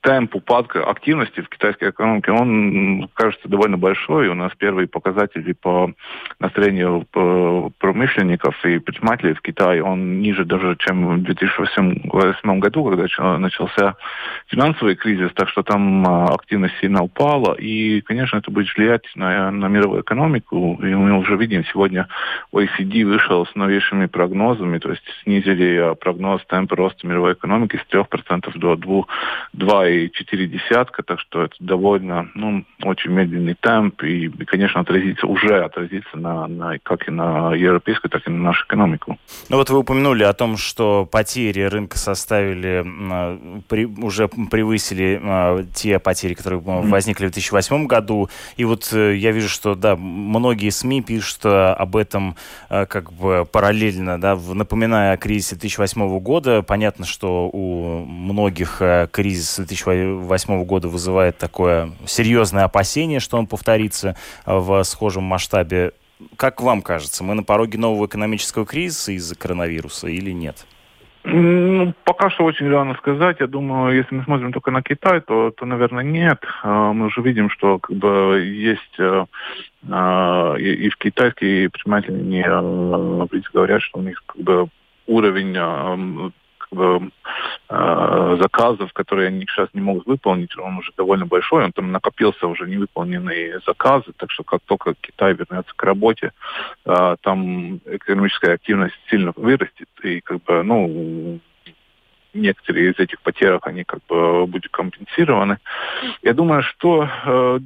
темп 0.00 0.36
упадка 0.36 0.84
активности 0.84 1.40
в 1.40 1.48
китайской 1.48 1.90
экономике, 1.90 2.30
он 2.32 3.08
кажется 3.14 3.48
довольно 3.48 3.76
большой. 3.76 4.28
У 4.28 4.34
нас 4.34 4.52
первые 4.56 4.86
показатели 4.86 5.52
по 5.52 5.92
настроению 6.38 7.06
промышленников 7.78 8.54
и 8.64 8.78
предпринимателей 8.78 9.34
в 9.34 9.42
Китае, 9.42 9.82
он 9.82 10.20
ниже 10.20 10.44
даже, 10.44 10.76
чем 10.78 11.16
в 11.16 11.22
2008 11.22 12.60
году, 12.60 12.84
когда 12.84 13.38
начался 13.38 13.96
финансовый 14.46 14.94
кризис, 14.94 15.30
так 15.34 15.48
что 15.48 15.62
там 15.62 16.06
а, 16.06 16.34
активность 16.34 16.74
сильно 16.80 17.02
упала. 17.02 17.54
И, 17.54 18.00
конечно, 18.02 18.38
это 18.38 18.50
будет 18.50 18.74
влиять 18.76 19.04
на, 19.14 19.50
на 19.50 19.66
мировую 19.66 20.02
экономику. 20.02 20.78
И 20.82 20.86
мы 20.86 21.18
уже 21.18 21.36
видим, 21.36 21.64
сегодня 21.64 22.08
OECD 22.52 23.04
вышел 23.04 23.46
с 23.46 23.54
новейшими 23.54 24.06
прогнозами, 24.06 24.78
то 24.78 24.90
есть 24.90 25.02
снизили 25.22 25.76
а, 25.76 25.94
прогноз 25.94 26.44
темпа 26.46 26.76
роста 26.76 27.06
мировой 27.06 27.32
экономики 27.32 27.76
с 27.76 27.94
3% 27.94 28.56
до 28.58 28.76
2, 28.76 29.87
Китай 29.88 30.10
четыре 30.12 30.46
десятка, 30.46 31.02
так 31.02 31.18
что 31.20 31.44
это 31.44 31.54
довольно, 31.60 32.28
ну, 32.34 32.64
очень 32.82 33.10
медленный 33.10 33.56
темп 33.58 34.02
и, 34.02 34.26
и 34.26 34.44
конечно, 34.44 34.80
отразится, 34.80 35.26
уже 35.26 35.64
отразится 35.64 36.16
на, 36.16 36.46
на, 36.46 36.78
как 36.82 37.08
и 37.08 37.10
на 37.10 37.54
европейскую, 37.54 38.10
так 38.10 38.26
и 38.26 38.30
на 38.30 38.38
нашу 38.38 38.66
экономику. 38.66 39.18
Ну 39.48 39.56
вот 39.56 39.70
вы 39.70 39.78
упомянули 39.78 40.24
о 40.24 40.32
том, 40.32 40.56
что 40.56 41.08
потери 41.10 41.62
рынка 41.62 41.98
составили, 41.98 42.84
при, 43.68 43.86
уже 43.86 44.28
превысили 44.28 45.20
а, 45.22 45.64
те 45.74 45.98
потери, 45.98 46.34
которые 46.34 46.60
возникли 46.60 47.26
в 47.26 47.30
2008 47.30 47.86
году. 47.86 48.28
И 48.56 48.64
вот 48.64 48.90
э, 48.92 49.16
я 49.16 49.32
вижу, 49.32 49.48
что, 49.48 49.74
да, 49.74 49.96
многие 49.96 50.70
СМИ 50.70 51.02
пишут 51.02 51.46
об 51.46 51.96
этом 51.96 52.36
э, 52.68 52.86
как 52.86 53.12
бы 53.12 53.46
параллельно, 53.50 54.20
да, 54.20 54.36
напоминая 54.36 55.14
о 55.14 55.16
кризисе 55.16 55.56
2008 55.56 56.18
года. 56.18 56.62
Понятно, 56.62 57.06
что 57.06 57.48
у 57.48 58.04
многих 58.04 58.82
э, 58.82 59.08
кризис 59.10 59.56
2008 59.56 59.77
года 59.84 60.88
вызывает 60.88 61.38
такое 61.38 61.92
серьезное 62.06 62.64
опасение, 62.64 63.20
что 63.20 63.38
он 63.38 63.46
повторится 63.46 64.16
в 64.46 64.82
схожем 64.84 65.24
масштабе. 65.24 65.92
Как 66.36 66.60
вам 66.60 66.82
кажется, 66.82 67.22
мы 67.24 67.34
на 67.34 67.42
пороге 67.42 67.78
нового 67.78 68.06
экономического 68.06 68.66
кризиса 68.66 69.12
из-за 69.12 69.36
коронавируса 69.36 70.08
или 70.08 70.32
нет? 70.32 70.66
Ну, 71.24 71.92
пока 72.04 72.30
что 72.30 72.44
очень 72.44 72.70
рано 72.70 72.94
сказать. 72.94 73.38
Я 73.40 73.46
думаю, 73.46 73.94
если 73.94 74.14
мы 74.14 74.24
смотрим 74.24 74.52
только 74.52 74.70
на 74.70 74.82
Китай, 74.82 75.20
то, 75.20 75.50
то 75.50 75.66
наверное, 75.66 76.04
нет. 76.04 76.42
А, 76.62 76.92
мы 76.92 77.06
уже 77.06 77.20
видим, 77.20 77.50
что 77.50 77.78
как 77.78 77.94
бы 77.96 78.40
есть 78.40 78.98
э, 78.98 79.26
а, 79.90 80.54
и, 80.54 80.88
в 80.88 80.96
китайские 80.96 81.68
предприниматели 81.68 82.14
не 82.14 82.42
говорят, 83.52 83.82
что 83.82 83.98
у 83.98 84.02
них 84.02 84.22
как 84.24 84.40
бы 84.40 84.68
уровень 85.06 85.54
бы, 86.70 87.10
э, 87.68 88.36
заказов, 88.40 88.92
которые 88.92 89.28
они 89.28 89.46
сейчас 89.46 89.68
не 89.72 89.80
могут 89.80 90.06
выполнить, 90.06 90.56
он 90.58 90.78
уже 90.78 90.92
довольно 90.96 91.26
большой, 91.26 91.64
он 91.64 91.72
там 91.72 91.92
накопился 91.92 92.46
уже 92.46 92.66
невыполненные 92.66 93.60
заказы, 93.66 94.12
так 94.16 94.30
что 94.30 94.44
как 94.44 94.60
только 94.66 94.94
Китай 95.00 95.34
вернется 95.34 95.72
к 95.74 95.82
работе, 95.82 96.32
э, 96.84 97.16
там 97.20 97.76
экономическая 97.86 98.54
активность 98.54 98.98
сильно 99.10 99.32
вырастет, 99.36 99.88
и 100.02 100.20
как 100.20 100.42
бы, 100.44 100.62
ну, 100.62 101.40
некоторые 102.34 102.92
из 102.92 102.98
этих 102.98 103.20
потерь, 103.20 103.58
они 103.62 103.84
как 103.84 104.00
бы 104.08 104.46
будут 104.46 104.70
компенсированы. 104.70 105.58
Я 106.22 106.34
думаю, 106.34 106.62
что 106.62 107.08
э, 107.24 107.58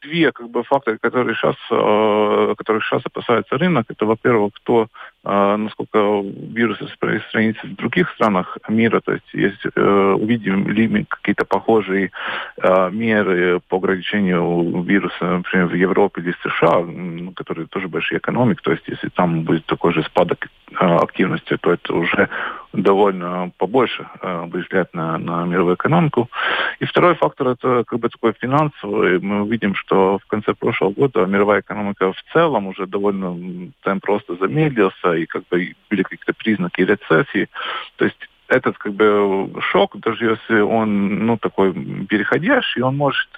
две 0.00 0.32
как 0.32 0.50
бы 0.50 0.62
факторы, 0.64 0.98
которые 0.98 1.34
сейчас, 1.34 1.56
э, 1.70 2.54
которые 2.56 2.82
сейчас 2.82 3.02
опасается 3.04 3.58
рынок, 3.58 3.86
это, 3.88 4.06
во-первых, 4.06 4.54
кто 4.54 4.88
насколько 5.24 6.22
вирус 6.22 6.80
распространится 6.80 7.66
в 7.66 7.74
других 7.76 8.10
странах 8.10 8.58
мира, 8.68 9.00
то 9.00 9.12
есть 9.12 9.24
если 9.32 9.70
э, 9.74 10.12
увидим 10.12 10.68
ли 10.68 10.86
мы 10.86 11.04
какие-то 11.04 11.44
похожие 11.44 12.10
э, 12.62 12.90
меры 12.90 13.60
по 13.68 13.76
ограничению 13.76 14.82
вируса, 14.82 15.24
например, 15.24 15.66
в 15.66 15.74
Европе 15.74 16.20
или 16.20 16.34
США, 16.42 17.32
которые 17.34 17.66
тоже 17.68 17.88
большие 17.88 18.18
экономики, 18.18 18.60
то 18.62 18.72
есть 18.72 18.84
если 18.86 19.08
там 19.08 19.44
будет 19.44 19.64
такой 19.66 19.94
же 19.94 20.02
спадок 20.02 20.46
э, 20.46 20.76
активности, 20.76 21.56
то 21.56 21.72
это 21.72 21.94
уже 21.94 22.28
довольно 22.74 23.52
побольше 23.56 24.06
будет 24.48 24.68
влиять 24.70 24.92
на, 24.94 25.16
на 25.16 25.44
мировую 25.44 25.76
экономику. 25.76 26.28
И 26.80 26.84
второй 26.84 27.14
фактор 27.14 27.48
это 27.48 27.84
как 27.86 28.00
бы 28.00 28.08
такой 28.08 28.34
финансовый. 28.40 29.20
Мы 29.20 29.48
видим, 29.48 29.76
что 29.76 30.18
в 30.18 30.26
конце 30.26 30.54
прошлого 30.54 30.90
года 30.90 31.24
мировая 31.26 31.60
экономика 31.60 32.12
в 32.12 32.22
целом 32.32 32.66
уже 32.66 32.86
довольно 32.86 33.70
темп 33.84 34.04
просто 34.04 34.34
замедлился, 34.34 35.13
и 35.16 35.26
как 35.26 35.44
бы 35.48 35.74
были 35.90 36.02
какие-то 36.02 36.32
признаки 36.32 36.80
рецессии. 36.80 37.48
То 37.96 38.04
есть 38.04 38.18
этот 38.48 38.76
как 38.78 38.92
бы 38.92 39.50
шок, 39.60 39.98
даже 40.00 40.26
если 40.26 40.60
он 40.60 41.26
ну 41.26 41.38
такой 41.38 41.72
переходящий, 42.06 42.82
он 42.82 42.96
может 42.96 43.28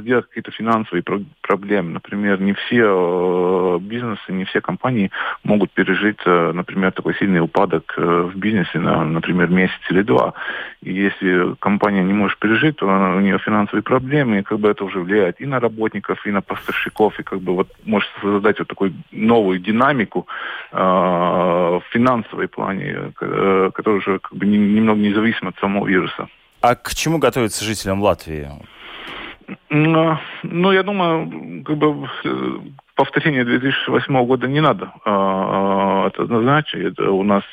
сделать 0.00 0.26
какие-то 0.26 0.50
финансовые 0.50 1.02
про- 1.02 1.22
проблемы. 1.40 1.92
Например, 1.92 2.40
не 2.40 2.52
все 2.54 2.82
э, 2.82 3.78
бизнесы, 3.80 4.32
не 4.32 4.44
все 4.44 4.60
компании 4.60 5.10
могут 5.44 5.70
пережить, 5.70 6.18
э, 6.24 6.52
например, 6.52 6.92
такой 6.92 7.14
сильный 7.14 7.40
упадок 7.40 7.94
э, 7.96 8.30
в 8.32 8.36
бизнесе 8.36 8.78
на, 8.78 9.04
например, 9.04 9.48
месяц 9.48 9.80
или 9.90 10.02
два. 10.02 10.34
И 10.82 10.92
если 10.92 11.54
компания 11.60 12.02
не 12.02 12.12
может 12.12 12.38
пережить, 12.38 12.76
то 12.76 12.86
у 12.86 13.20
нее 13.20 13.38
финансовые 13.38 13.82
проблемы, 13.82 14.38
и 14.38 14.42
как 14.42 14.58
бы 14.58 14.68
это 14.68 14.84
уже 14.84 15.00
влияет 15.00 15.40
и 15.40 15.46
на 15.46 15.60
работников, 15.60 16.26
и 16.26 16.30
на 16.30 16.42
поставщиков, 16.42 17.18
и 17.20 17.22
как 17.22 17.40
бы 17.40 17.54
вот 17.54 17.68
может 17.84 18.08
создать 18.20 18.58
вот 18.58 18.68
такую 18.68 18.94
новую 19.12 19.58
динамику 19.58 20.26
э, 20.72 20.76
в 20.76 21.82
финансовой 21.90 22.48
плане, 22.48 23.12
э, 23.20 23.70
которая 23.74 24.00
уже 24.00 24.18
как 24.18 24.34
бы 24.34 24.46
немного 24.46 25.00
независима 25.00 25.50
от 25.50 25.58
самого 25.58 25.86
вируса. 25.86 26.28
А 26.60 26.74
к 26.74 26.94
чему 26.94 27.18
готовятся 27.18 27.64
жителям 27.64 28.02
Латвии? 28.02 28.48
Ну, 30.42 30.72
я 30.72 30.82
думаю, 30.82 31.62
как 31.64 31.76
бы 31.78 32.08
э, 32.96 33.02
повторения 33.06 33.44
2008 33.44 34.26
года 34.26 34.48
не 34.48 34.60
надо. 34.60 34.92
А, 35.04 36.04
а, 36.04 36.06
это. 36.08 36.24
Это 36.88 37.10
у 37.10 37.22
нас 37.22 37.44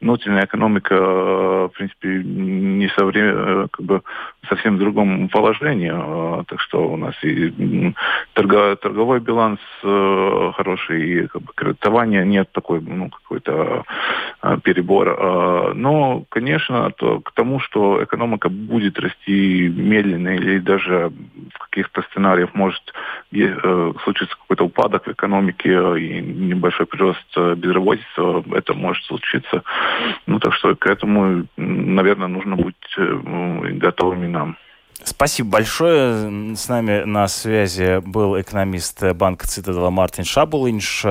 внутренняя 0.00 0.44
экономика, 0.44 0.94
в 0.94 1.70
принципе, 1.74 2.22
не 2.24 2.88
со 2.88 3.04
время, 3.04 3.68
как 3.68 3.86
бы 3.86 4.02
совсем 4.48 4.76
в 4.76 4.78
другом 4.78 5.28
положении. 5.28 5.90
А, 5.92 6.44
так 6.46 6.60
что 6.60 6.88
у 6.88 6.96
нас 6.96 7.14
и 7.22 7.94
торго, 8.34 8.76
торговой 8.76 9.20
баланс 9.20 9.60
э, 9.82 10.52
хороший, 10.54 11.08
и 11.08 11.26
как 11.26 11.42
бы, 11.42 11.52
кредитования 11.54 12.24
нет 12.24 12.50
такой, 12.52 12.80
ну, 12.80 13.10
какой-то 13.10 13.84
перебор. 14.64 15.74
Но, 15.74 16.24
конечно, 16.28 16.90
то, 16.90 17.20
к 17.20 17.32
тому, 17.32 17.60
что 17.60 18.02
экономика 18.02 18.48
будет 18.48 18.98
расти 18.98 19.68
медленно 19.68 20.30
или 20.30 20.58
даже 20.58 21.12
в 21.54 21.58
каких-то 21.58 22.02
сценариях 22.10 22.54
может 22.54 22.82
э, 23.32 23.92
случиться 24.04 24.36
какой-то 24.36 24.64
упадок 24.64 24.81
упадок 24.82 25.08
экономике 25.08 25.70
и 25.70 26.20
небольшой 26.20 26.86
прирост 26.86 27.24
э, 27.36 27.54
безработицы, 27.54 28.44
это 28.54 28.74
может 28.74 29.04
случиться. 29.04 29.62
Ну, 30.26 30.40
так 30.40 30.54
что 30.54 30.74
к 30.74 30.86
этому, 30.86 31.46
наверное, 31.56 32.28
нужно 32.28 32.56
быть 32.56 32.74
э, 32.96 33.20
готовыми 33.74 34.26
нам. 34.26 34.56
Спасибо 35.04 35.50
большое. 35.50 36.54
С 36.56 36.68
нами 36.68 37.04
на 37.04 37.28
связи 37.28 38.00
был 38.04 38.40
экономист 38.40 39.02
банка 39.14 39.46
Цитадела 39.46 39.90
Мартин 39.90 40.24
Шабулинш. 40.24 41.04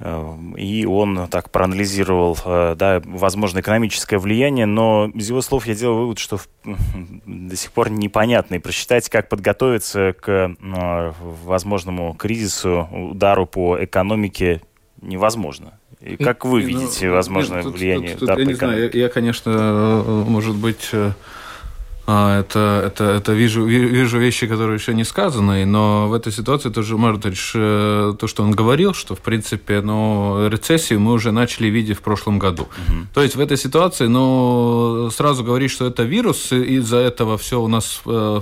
Эм, 0.00 0.54
и 0.56 0.84
он 0.84 1.26
так 1.28 1.50
проанализировал, 1.50 2.38
э, 2.44 2.76
да, 2.78 3.02
возможно, 3.04 3.58
экономическое 3.58 4.18
влияние, 4.18 4.66
но 4.66 5.10
из 5.12 5.28
его 5.28 5.40
слов 5.40 5.66
я 5.66 5.74
делал 5.74 5.98
вывод, 5.98 6.18
что 6.20 6.38
до 7.26 7.56
сих 7.56 7.72
пор 7.72 7.90
непонятно 7.90 8.56
и 8.56 8.58
просчитать, 8.58 9.08
как 9.08 9.28
подготовиться 9.28 10.14
к 10.20 10.28
э, 10.28 11.12
возможному 11.44 12.14
кризису, 12.14 12.88
удару 12.92 13.46
по 13.46 13.82
экономике 13.82 14.62
невозможно. 15.02 15.80
И 16.00 16.16
как 16.16 16.44
вы 16.44 16.62
ну, 16.62 16.66
видите 16.68 17.10
возможное 17.10 17.64
нет, 17.64 17.72
влияние 17.72 18.10
тут, 18.14 18.28
тут, 18.28 18.38
я 18.38 18.44
не 18.44 18.54
знаю, 18.54 18.90
я, 18.92 19.00
я, 19.02 19.08
конечно, 19.08 19.50
э, 19.50 20.24
может 20.28 20.54
быть, 20.54 20.92
это, 22.10 22.84
это, 22.86 23.04
это 23.04 23.32
вижу, 23.34 23.66
вижу 23.66 24.18
вещи, 24.18 24.46
которые 24.46 24.76
еще 24.76 24.94
не 24.94 25.04
сказаны, 25.04 25.66
но 25.66 26.08
в 26.08 26.14
этой 26.14 26.32
ситуации 26.32 26.70
тоже 26.70 26.96
Мартыч, 26.96 27.52
э, 27.54 28.14
то, 28.18 28.26
что 28.26 28.42
он 28.42 28.52
говорил, 28.52 28.94
что, 28.94 29.14
в 29.14 29.20
принципе, 29.20 29.82
ну, 29.82 30.48
рецессию 30.48 31.00
мы 31.00 31.12
уже 31.12 31.32
начали 31.32 31.66
видеть 31.66 31.98
в 31.98 32.00
прошлом 32.00 32.38
году. 32.38 32.62
Угу. 32.62 32.96
То 33.12 33.22
есть 33.22 33.36
в 33.36 33.40
этой 33.40 33.58
ситуации, 33.58 34.06
ну, 34.06 35.10
сразу 35.10 35.44
говорить, 35.44 35.70
что 35.70 35.86
это 35.86 36.04
вирус, 36.04 36.50
и 36.50 36.76
из-за 36.76 36.96
этого 36.96 37.36
все 37.36 37.60
у 37.60 37.68
нас 37.68 38.00
э, 38.06 38.40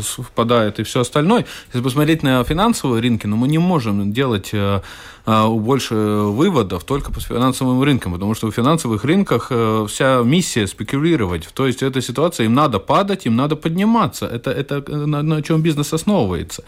впадает 0.00 0.78
и 0.78 0.82
все 0.82 1.00
остальное. 1.00 1.46
Если 1.68 1.82
посмотреть 1.82 2.22
на 2.22 2.44
финансовые 2.44 3.00
рынки, 3.00 3.26
ну, 3.26 3.36
мы 3.36 3.48
не 3.48 3.58
можем 3.58 4.12
делать 4.12 4.50
э, 4.52 4.58
а, 4.58 4.82
больше 5.26 5.94
выводов 5.94 6.84
только 6.84 7.12
по 7.12 7.20
финансовым 7.20 7.82
рынкам, 7.82 8.12
потому 8.12 8.34
что 8.34 8.46
в 8.46 8.54
финансовых 8.54 9.04
рынках 9.04 9.48
э, 9.50 9.86
вся 9.88 10.22
миссия 10.22 10.66
спекулировать. 10.66 11.48
То 11.52 11.66
есть 11.66 11.82
эта 11.82 12.00
ситуация, 12.00 12.46
им 12.46 12.54
надо 12.54 12.78
падать, 12.78 13.26
им 13.26 13.36
надо 13.36 13.56
подниматься. 13.56 14.26
Это, 14.26 14.50
это 14.50 15.06
на, 15.06 15.22
на 15.22 15.42
чем 15.42 15.62
бизнес 15.62 15.92
основывается. 15.92 16.62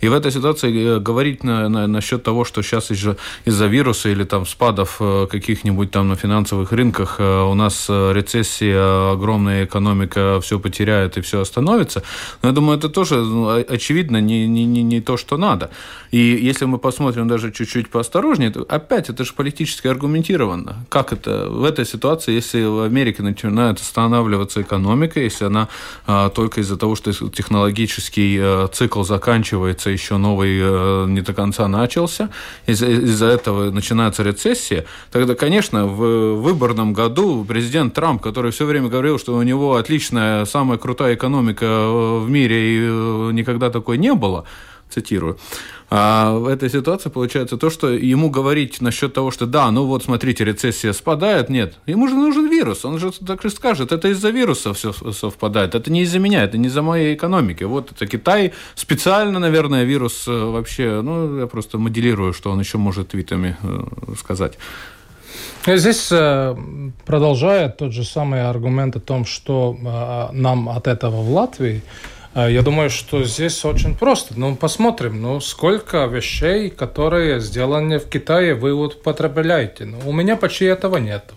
И 0.00 0.08
в 0.08 0.12
этой 0.12 0.32
ситуации 0.32 0.96
э, 0.96 0.98
говорить 0.98 1.44
на, 1.44 1.68
на, 1.68 1.86
насчет 1.86 2.22
того, 2.24 2.44
что 2.44 2.62
сейчас 2.62 2.90
из-за 2.90 3.16
из 3.44 3.60
вируса 3.60 4.08
или 4.08 4.24
там 4.24 4.44
спадов 4.44 4.96
э, 5.00 5.26
каких-нибудь 5.30 5.90
там 5.90 6.08
на 6.08 6.16
финансовых 6.16 6.72
рынках 6.72 7.20
у 7.20 7.54
нас 7.54 7.88
рецессия, 7.88 9.12
огромная 9.12 9.64
экономика 9.64 10.40
все 10.40 10.58
потеряет 10.58 11.16
и 11.16 11.20
все 11.20 11.40
остановится, 11.40 12.02
но 12.42 12.48
я 12.48 12.54
думаю, 12.54 12.78
это 12.78 12.88
тоже 12.88 13.16
ну, 13.16 13.48
очевидно 13.48 14.20
не, 14.20 14.48
не, 14.48 14.64
не, 14.64 14.82
не 14.82 15.00
то, 15.00 15.16
что 15.16 15.36
надо. 15.36 15.70
И 16.10 16.18
если 16.18 16.66
мы 16.66 16.78
посмотрим 16.78 17.28
даже 17.28 17.52
чуть-чуть 17.52 17.88
по 17.90 17.99
поосторожнее, 18.00 18.50
то 18.50 18.64
опять 18.66 19.10
это 19.10 19.24
же 19.24 19.34
политически 19.34 19.86
аргументированно. 19.86 20.86
Как 20.88 21.12
это 21.12 21.50
в 21.50 21.64
этой 21.64 21.84
ситуации, 21.84 22.32
если 22.32 22.64
в 22.64 22.80
Америке 22.82 23.22
начинает 23.22 23.78
останавливаться 23.78 24.62
экономика, 24.62 25.20
если 25.20 25.44
она 25.44 25.68
только 26.34 26.62
из-за 26.62 26.78
того, 26.78 26.96
что 26.96 27.12
технологический 27.12 28.40
цикл 28.72 29.02
заканчивается, 29.02 29.90
еще 29.90 30.16
новый 30.16 31.08
не 31.08 31.20
до 31.20 31.34
конца 31.34 31.68
начался, 31.68 32.30
из-за 32.64 32.86
из 32.86 33.20
этого 33.20 33.70
начинается 33.70 34.22
рецессия, 34.22 34.86
тогда, 35.12 35.34
конечно, 35.34 35.86
в 35.86 36.36
выборном 36.40 36.94
году 36.94 37.44
президент 37.44 37.92
Трамп, 37.92 38.22
который 38.22 38.50
все 38.50 38.64
время 38.64 38.88
говорил, 38.88 39.18
что 39.18 39.36
у 39.36 39.42
него 39.42 39.76
отличная, 39.76 40.46
самая 40.46 40.78
крутая 40.78 41.16
экономика 41.16 41.66
в 41.66 42.30
мире 42.30 42.56
и 42.56 42.78
никогда 43.34 43.68
такой 43.68 43.98
не 43.98 44.14
было, 44.14 44.46
цитирую. 44.90 45.38
А 45.92 46.34
в 46.34 46.46
этой 46.46 46.70
ситуации 46.70 47.08
получается 47.08 47.56
то, 47.56 47.68
что 47.68 47.88
ему 47.88 48.30
говорить 48.30 48.80
насчет 48.80 49.12
того, 49.12 49.32
что 49.32 49.46
да, 49.46 49.72
ну 49.72 49.86
вот 49.86 50.04
смотрите, 50.04 50.44
рецессия 50.44 50.92
спадает, 50.92 51.48
нет. 51.48 51.78
Ему 51.86 52.06
же 52.06 52.14
нужен 52.14 52.48
вирус, 52.48 52.84
он 52.84 53.00
же 53.00 53.10
так 53.10 53.44
и 53.44 53.48
скажет, 53.50 53.90
это 53.90 54.06
из-за 54.08 54.30
вируса 54.30 54.72
все 54.72 54.92
совпадает, 54.92 55.74
это 55.74 55.90
не 55.90 56.02
из-за 56.02 56.20
меня, 56.20 56.44
это 56.44 56.58
не 56.58 56.68
из-за 56.68 56.82
моей 56.82 57.16
экономики. 57.16 57.64
Вот 57.64 57.90
это 57.90 58.06
Китай 58.06 58.52
специально, 58.76 59.40
наверное, 59.40 59.82
вирус 59.82 60.28
э, 60.28 60.30
вообще, 60.30 61.00
ну 61.02 61.40
я 61.40 61.48
просто 61.48 61.76
моделирую, 61.76 62.32
что 62.34 62.52
он 62.52 62.60
еще 62.60 62.78
может 62.78 63.08
твитами 63.08 63.56
э, 63.60 64.14
сказать. 64.16 64.58
Здесь 65.66 66.08
э, 66.12 66.56
продолжает 67.04 67.78
тот 67.78 67.92
же 67.92 68.04
самый 68.04 68.48
аргумент 68.48 68.94
о 68.94 69.00
том, 69.00 69.24
что 69.24 69.76
нам 70.32 70.68
от 70.68 70.86
этого 70.86 71.22
в 71.22 71.32
Латвии 71.32 71.82
я 72.34 72.62
думаю, 72.62 72.90
что 72.90 73.24
здесь 73.24 73.64
очень 73.64 73.96
просто. 73.96 74.34
Ну, 74.36 74.54
посмотрим, 74.54 75.20
ну, 75.20 75.40
сколько 75.40 76.06
вещей, 76.06 76.70
которые 76.70 77.40
сделаны 77.40 77.98
в 77.98 78.08
Китае, 78.08 78.54
вы 78.54 78.74
вот 78.74 79.02
потребляете. 79.02 79.84
Ну, 79.84 79.98
у 80.06 80.12
меня 80.12 80.36
почти 80.36 80.66
этого 80.66 80.98
нет. 80.98 81.32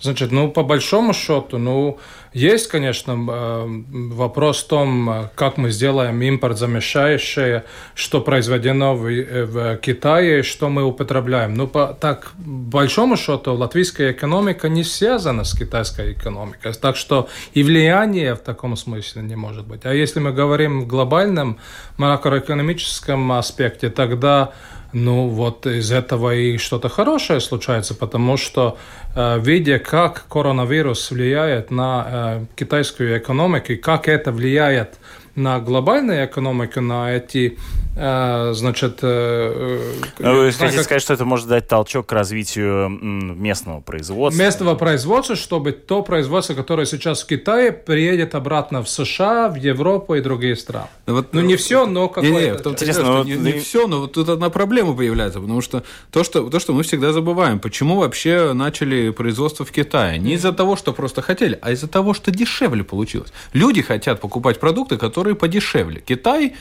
Значит, 0.00 0.32
ну, 0.32 0.50
по 0.50 0.62
большому 0.62 1.14
счету, 1.14 1.56
ну, 1.58 1.98
есть, 2.36 2.68
конечно, 2.68 3.12
э, 3.12 3.82
вопрос 4.12 4.62
в 4.62 4.66
том, 4.68 5.30
как 5.34 5.56
мы 5.56 5.70
сделаем 5.70 6.20
импорт 6.20 6.58
замещающий, 6.58 7.62
что 7.94 8.20
произведено 8.20 8.94
в, 8.94 9.06
э, 9.06 9.46
в 9.46 9.76
Китае, 9.78 10.42
что 10.42 10.68
мы 10.68 10.82
употребляем. 10.84 11.54
Ну, 11.54 11.66
по 11.66 11.96
так 11.98 12.32
большому 12.36 13.16
счету, 13.16 13.54
латвийская 13.54 14.12
экономика 14.12 14.68
не 14.68 14.84
связана 14.84 15.44
с 15.44 15.58
китайской 15.58 16.12
экономикой. 16.12 16.74
Так 16.74 16.96
что 16.96 17.28
и 17.54 17.62
влияние 17.62 18.34
в 18.34 18.40
таком 18.40 18.76
смысле 18.76 19.22
не 19.22 19.34
может 19.34 19.66
быть. 19.66 19.86
А 19.86 19.94
если 19.94 20.20
мы 20.20 20.32
говорим 20.32 20.82
в 20.82 20.86
глобальном 20.86 21.56
макроэкономическом 21.96 23.32
аспекте, 23.32 23.88
тогда 23.88 24.52
ну 24.96 25.28
вот 25.28 25.66
из 25.66 25.92
этого 25.92 26.34
и 26.34 26.56
что-то 26.56 26.88
хорошее 26.88 27.40
случается, 27.40 27.94
потому 27.94 28.38
что 28.38 28.78
э, 29.14 29.38
видя, 29.40 29.78
как 29.78 30.24
коронавирус 30.28 31.10
влияет 31.10 31.70
на 31.70 32.06
э, 32.08 32.44
китайскую 32.56 33.18
экономику, 33.18 33.72
и 33.72 33.76
как 33.76 34.08
это 34.08 34.32
влияет 34.32 34.98
на 35.34 35.60
глобальную 35.60 36.24
экономику, 36.24 36.80
на 36.80 37.12
эти 37.12 37.58
значит... 37.96 38.98
Э, 39.02 39.94
ну, 40.18 40.36
вы 40.36 40.52
хотите 40.52 40.76
как... 40.76 40.84
сказать, 40.84 41.02
что 41.02 41.14
это 41.14 41.24
может 41.24 41.48
дать 41.48 41.66
толчок 41.66 42.06
к 42.06 42.12
развитию 42.12 42.88
местного 42.90 43.80
производства? 43.80 44.38
Местного 44.38 44.74
производства, 44.74 45.34
чтобы 45.34 45.72
то 45.72 46.02
производство, 46.02 46.54
которое 46.54 46.86
сейчас 46.86 47.22
в 47.22 47.26
Китае, 47.26 47.72
приедет 47.72 48.34
обратно 48.34 48.82
в 48.82 48.88
США, 48.88 49.48
в 49.48 49.54
Европу 49.54 50.14
и 50.14 50.20
другие 50.20 50.56
страны. 50.56 50.88
Ну, 51.06 51.14
вот, 51.14 51.32
ну, 51.32 51.40
не 51.40 51.56
все, 51.56 51.86
но 51.86 52.08
какое-то... 52.08 52.68
Не, 52.68 52.70
не, 52.70 52.72
Интересно, 52.72 53.04
но... 53.04 53.24
не, 53.24 53.34
не 53.34 53.52
все, 53.52 53.86
но 53.86 54.00
вот 54.00 54.12
тут 54.12 54.28
одна 54.28 54.50
проблема 54.50 54.94
появляется, 54.94 55.40
потому 55.40 55.62
что 55.62 55.82
то, 56.10 56.22
что 56.22 56.50
то, 56.50 56.60
что 56.60 56.74
мы 56.74 56.82
всегда 56.82 57.12
забываем, 57.12 57.58
почему 57.58 57.96
вообще 57.96 58.52
начали 58.52 59.10
производство 59.10 59.64
в 59.64 59.72
Китае? 59.72 60.18
Не 60.18 60.34
из-за 60.34 60.52
того, 60.52 60.76
что 60.76 60.92
просто 60.92 61.22
хотели, 61.22 61.58
а 61.62 61.72
из-за 61.72 61.88
того, 61.88 62.12
что 62.12 62.30
дешевле 62.30 62.84
получилось. 62.84 63.32
Люди 63.54 63.80
хотят 63.80 64.20
покупать 64.20 64.60
продукты, 64.60 64.98
которые 64.98 65.34
подешевле. 65.34 66.02
Китай 66.06 66.54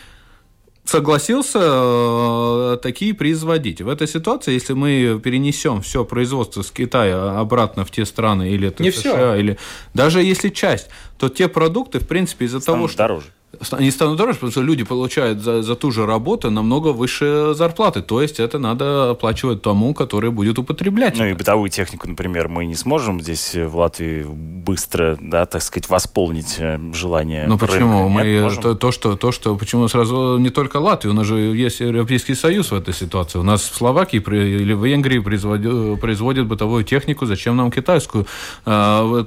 согласился 0.85 1.59
э, 1.61 2.77
такие 2.81 3.13
производить. 3.13 3.81
В 3.81 3.89
этой 3.89 4.07
ситуации, 4.07 4.53
если 4.53 4.73
мы 4.73 5.19
перенесем 5.23 5.81
все 5.81 6.05
производство 6.05 6.61
с 6.61 6.71
Китая 6.71 7.39
обратно 7.39 7.85
в 7.85 7.91
те 7.91 8.05
страны, 8.05 8.49
или 8.49 8.69
это 8.69 8.83
Не 8.83 8.91
США, 8.91 9.13
все. 9.13 9.35
или 9.35 9.57
даже 9.93 10.21
если 10.21 10.49
часть, 10.49 10.89
то 11.17 11.29
те 11.29 11.47
продукты, 11.47 11.99
в 11.99 12.07
принципе, 12.07 12.45
из-за 12.45 12.61
того, 12.61 12.87
что... 12.87 12.97
дороже 12.97 13.27
они 13.71 13.91
станут 13.91 14.17
дороже, 14.17 14.35
потому 14.35 14.51
что 14.51 14.61
люди 14.61 14.83
получают 14.83 15.39
за, 15.39 15.61
за 15.61 15.75
ту 15.75 15.91
же 15.91 16.05
работу 16.05 16.51
намного 16.51 16.89
выше 16.89 17.53
зарплаты. 17.53 18.01
То 18.01 18.21
есть 18.21 18.39
это 18.39 18.59
надо 18.59 19.11
оплачивать 19.11 19.61
тому, 19.61 19.93
который 19.93 20.31
будет 20.31 20.59
употреблять. 20.59 21.17
Ну 21.17 21.25
и 21.25 21.33
бытовую 21.33 21.69
технику, 21.69 22.07
например, 22.07 22.49
мы 22.49 22.65
не 22.65 22.75
сможем 22.75 23.21
здесь 23.21 23.55
в 23.55 23.75
Латвии 23.75 24.25
быстро, 24.25 25.17
да, 25.21 25.45
так 25.45 25.61
сказать, 25.61 25.89
восполнить 25.89 26.55
э, 26.59 26.79
желание. 26.93 27.45
Ну 27.47 27.57
почему? 27.57 28.09
Мы 28.09 28.23
Нет, 28.23 28.61
то, 28.61 28.75
то, 28.75 28.91
что, 28.91 29.15
то, 29.15 29.31
что, 29.31 29.55
почему 29.55 29.87
сразу 29.87 30.37
не 30.37 30.49
только 30.49 30.77
Латвия, 30.77 31.11
у 31.11 31.13
нас 31.13 31.27
же 31.27 31.35
есть 31.35 31.79
Европейский 31.79 32.35
Союз 32.35 32.71
в 32.71 32.75
этой 32.75 32.93
ситуации. 32.93 33.39
У 33.39 33.43
нас 33.43 33.61
в 33.61 33.75
Словакии 33.75 34.17
или 34.17 34.73
в 34.73 34.83
Венгрии 34.83 35.19
производят, 35.19 35.99
производят 35.99 36.47
бытовую 36.47 36.83
технику, 36.83 37.25
зачем 37.25 37.55
нам 37.57 37.71
китайскую 37.71 38.25
а, 38.65 39.25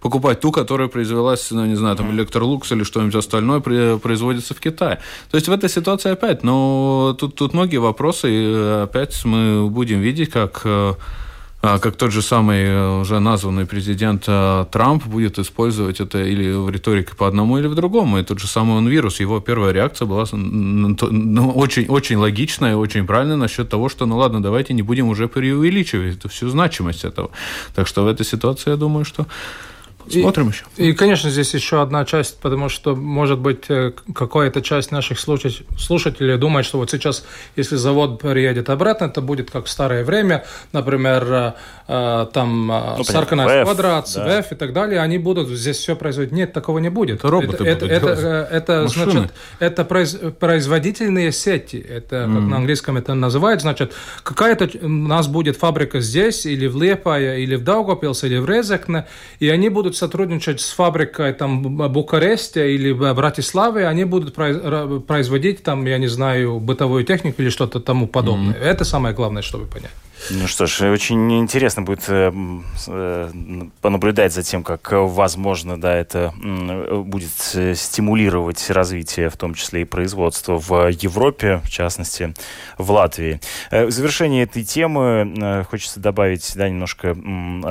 покупать 0.00 0.40
ту, 0.40 0.52
которая 0.52 0.88
произвелась, 0.88 1.50
ну, 1.50 1.66
не 1.66 1.74
знаю, 1.74 1.96
там, 1.96 2.10
Electrolux 2.10 2.72
или 2.72 2.84
что-нибудь 2.84 3.12
остальное 3.18 3.60
производится 3.60 4.54
в 4.54 4.60
Китае. 4.60 5.00
То 5.30 5.36
есть 5.36 5.48
в 5.48 5.52
этой 5.52 5.68
ситуации 5.68 6.12
опять, 6.12 6.42
но 6.42 7.16
тут, 7.18 7.34
тут 7.34 7.54
многие 7.54 7.78
вопросы, 7.78 8.28
э, 8.28 8.82
опять 8.84 9.24
мы 9.24 9.68
будем 9.68 10.00
видеть, 10.00 10.30
как 10.30 10.62
э, 10.64 10.94
а, 11.60 11.78
как 11.80 11.96
тот 11.96 12.12
же 12.12 12.22
самый 12.22 12.62
э, 12.62 13.00
уже 13.00 13.18
названный 13.18 13.66
президент 13.66 14.22
Трамп 14.70 15.06
будет 15.06 15.38
использовать 15.38 16.00
это 16.00 16.22
или 16.22 16.52
в 16.52 16.70
риторике 16.70 17.14
по 17.16 17.26
одному, 17.26 17.58
или 17.58 17.66
в 17.66 17.74
другому. 17.74 18.18
И 18.18 18.22
тот 18.22 18.38
же 18.38 18.46
самый 18.46 18.76
он 18.76 18.86
вирус, 18.86 19.20
его 19.20 19.40
первая 19.40 19.72
реакция 19.72 20.06
была 20.06 20.24
ну, 20.32 21.50
очень, 21.56 21.86
очень 21.88 22.16
логичная 22.16 22.76
очень 22.76 23.06
правильная 23.06 23.36
насчет 23.36 23.68
того, 23.68 23.88
что 23.88 24.06
ну 24.06 24.18
ладно, 24.18 24.40
давайте 24.40 24.72
не 24.72 24.82
будем 24.82 25.08
уже 25.08 25.26
преувеличивать 25.26 26.30
всю 26.30 26.48
значимость 26.48 27.04
этого. 27.04 27.30
Так 27.74 27.88
что 27.88 28.04
в 28.04 28.06
этой 28.06 28.24
ситуации 28.24 28.70
я 28.70 28.76
думаю, 28.76 29.04
что 29.04 29.26
Смотрим 30.10 30.48
и, 30.48 30.52
еще. 30.52 30.64
И, 30.76 30.92
конечно, 30.92 31.30
здесь 31.30 31.52
еще 31.54 31.82
одна 31.82 32.04
часть, 32.04 32.38
потому 32.40 32.68
что, 32.68 32.96
может 32.96 33.38
быть, 33.38 33.64
э, 33.68 33.92
какая-то 34.14 34.62
часть 34.62 34.90
наших 34.92 35.18
слушателей 35.18 36.36
думает, 36.38 36.66
что 36.66 36.78
вот 36.78 36.90
сейчас, 36.90 37.24
если 37.56 37.76
завод 37.76 38.20
приедет 38.20 38.70
обратно, 38.70 39.06
это 39.06 39.20
будет 39.20 39.50
как 39.50 39.66
в 39.66 39.70
старое 39.70 40.04
время, 40.04 40.44
например, 40.72 41.24
э, 41.30 41.52
э, 41.88 42.26
там 42.32 42.66
ну, 42.66 43.04
Sarkanais 43.04 43.64
kvadrāts, 43.64 44.10
да. 44.14 44.40
и 44.40 44.54
так 44.54 44.72
далее, 44.72 45.00
они 45.00 45.18
будут 45.18 45.48
здесь 45.48 45.76
все 45.76 45.96
производить. 45.96 46.32
Нет, 46.32 46.52
такого 46.52 46.78
не 46.78 46.90
будет. 46.90 47.18
Это 47.18 47.30
роботы 47.30 47.64
это, 47.64 47.86
будут 47.86 48.02
это, 48.02 48.08
это, 48.08 48.48
это 48.50 48.88
значит, 48.88 49.32
это 49.58 49.84
производительные 49.84 51.32
сети, 51.32 51.76
это, 51.76 52.16
mm. 52.16 52.34
как 52.34 52.42
на 52.44 52.56
английском 52.56 52.96
это 52.96 53.14
называют, 53.14 53.60
значит, 53.62 53.92
какая-то 54.22 54.70
у 54.82 54.88
нас 54.88 55.26
будет 55.28 55.56
фабрика 55.56 56.00
здесь, 56.00 56.46
или 56.46 56.66
в 56.66 56.80
Лепае, 56.80 57.42
или 57.42 57.56
в 57.56 57.64
Даугапилсе, 57.64 58.26
или 58.28 58.38
в 58.38 58.48
Резекне, 58.48 59.06
и 59.40 59.48
они 59.48 59.68
будут 59.68 59.96
сотрудничать 59.98 60.60
с 60.60 60.70
фабрикой 60.70 61.32
там 61.32 61.62
Букаресте 61.92 62.74
или 62.74 62.92
Братиславе, 62.92 63.86
они 63.86 64.04
будут 64.04 64.34
производить 64.34 65.62
там, 65.62 65.84
я 65.86 65.98
не 65.98 66.08
знаю, 66.08 66.60
бытовую 66.60 67.04
технику 67.04 67.42
или 67.42 67.50
что-то 67.50 67.80
тому 67.80 68.06
подобное. 68.06 68.54
Mm-hmm. 68.54 68.62
Это 68.62 68.84
самое 68.84 69.14
главное, 69.14 69.42
чтобы 69.42 69.66
понять. 69.66 69.90
Ну 70.30 70.46
что 70.46 70.66
ж, 70.66 70.82
очень 70.82 71.38
интересно 71.38 71.82
будет 71.82 72.04
э, 72.08 72.32
э, 72.88 73.30
понаблюдать 73.80 74.32
за 74.32 74.42
тем, 74.42 74.62
как, 74.62 74.88
возможно, 74.92 75.80
да, 75.80 75.96
это 75.96 76.34
будет 76.36 77.52
э, 77.54 77.74
стимулировать 77.74 78.68
развитие, 78.68 79.30
в 79.30 79.36
том 79.36 79.54
числе 79.54 79.82
и 79.82 79.84
производства 79.84 80.58
в 80.58 80.88
Европе, 80.88 81.62
в 81.64 81.70
частности, 81.70 82.34
в 82.76 82.90
Латвии. 82.90 83.40
В 83.70 83.90
завершение 83.90 84.42
этой 84.42 84.64
темы 84.64 85.64
хочется 85.70 86.00
добавить 86.00 86.52
да, 86.56 86.68
немножко 86.68 87.16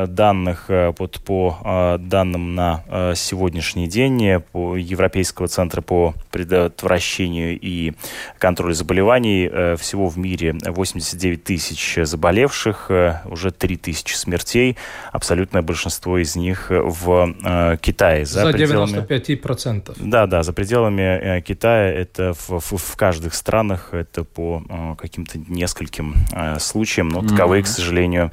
данных 0.07 0.65
вот, 0.69 1.19
по 1.23 1.97
данным 1.99 2.55
на 2.55 2.83
сегодняшний 3.15 3.87
день 3.87 4.41
по 4.51 4.75
Европейского 4.75 5.47
центра 5.47 5.81
по 5.81 6.15
предотвращению 6.31 7.59
и 7.59 7.93
контролю 8.39 8.73
заболеваний. 8.73 9.75
Всего 9.77 10.07
в 10.07 10.17
мире 10.17 10.55
89 10.65 11.43
тысяч 11.43 11.99
заболевших 12.01 12.36
заболевших, 12.37 12.85
э, 12.89 13.21
уже 13.25 13.51
3000 13.51 14.13
смертей, 14.13 14.77
абсолютное 15.11 15.61
большинство 15.61 16.17
из 16.17 16.35
них 16.35 16.67
в 16.69 17.35
э, 17.43 17.77
Китае. 17.81 18.25
За, 18.25 18.43
за 18.43 18.51
пределами... 18.51 19.05
95%. 19.07 19.93
Да, 19.97 20.27
да, 20.27 20.43
за 20.43 20.53
пределами 20.53 21.01
э, 21.01 21.41
Китая 21.41 21.91
это 21.91 22.33
в, 22.33 22.59
в, 22.59 22.77
в 22.77 22.95
каждых 22.95 23.33
странах, 23.33 23.93
это 23.93 24.23
по 24.23 24.63
каким-то 24.97 25.39
нескольким 25.47 26.15
случаям, 26.59 27.09
но 27.09 27.21
таковые, 27.21 27.61
mm-hmm. 27.61 27.65
к 27.65 27.67
сожалению, 27.67 28.31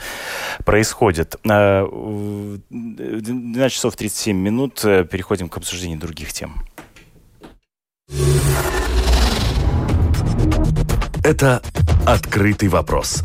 происходят. 0.64 1.36
12 1.42 3.72
часов 3.72 3.96
37 3.96 4.36
минут, 4.36 4.82
переходим 4.82 5.48
к 5.48 5.56
обсуждению 5.56 5.98
других 5.98 6.32
тем. 6.32 6.62
Это 11.24 11.62
«Открытый 12.06 12.68
вопрос» 12.68 13.24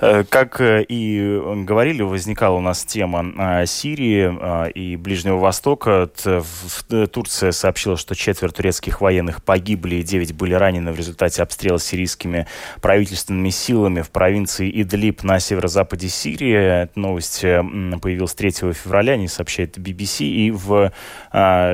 Э, 0.00 0.24
как 0.28 0.60
э, 0.60 0.82
и 0.82 1.40
говорили, 1.64 2.02
возникала 2.02 2.56
у 2.56 2.60
нас 2.60 2.84
тема 2.84 3.64
Сирии 3.66 4.70
и 4.70 4.96
Ближнего 4.96 5.38
Востока. 5.38 6.08
Турция 7.12 7.52
сообщила, 7.52 7.96
что 7.96 8.14
четверть 8.14 8.54
турецких 8.54 9.00
военных 9.00 9.42
погибли 9.42 9.96
и 9.96 10.02
девять 10.02 10.34
были 10.34 10.54
ранены 10.54 10.92
в 10.92 10.96
результате 10.96 11.42
обстрела 11.42 11.78
сирийскими 11.78 12.46
правительственными 12.80 13.50
силами 13.50 14.02
в 14.02 14.10
провинции 14.10 14.70
Идлиб 14.82 15.22
на 15.22 15.40
северо-западе 15.40 16.08
Сирии. 16.08 16.82
Эта 16.84 16.98
новость 16.98 17.40
появилась 17.42 18.34
3 18.34 18.50
февраля, 18.72 19.16
не 19.16 19.28
сообщает 19.28 19.78
BBC. 19.78 20.24
И 20.24 20.50
в 20.50 20.92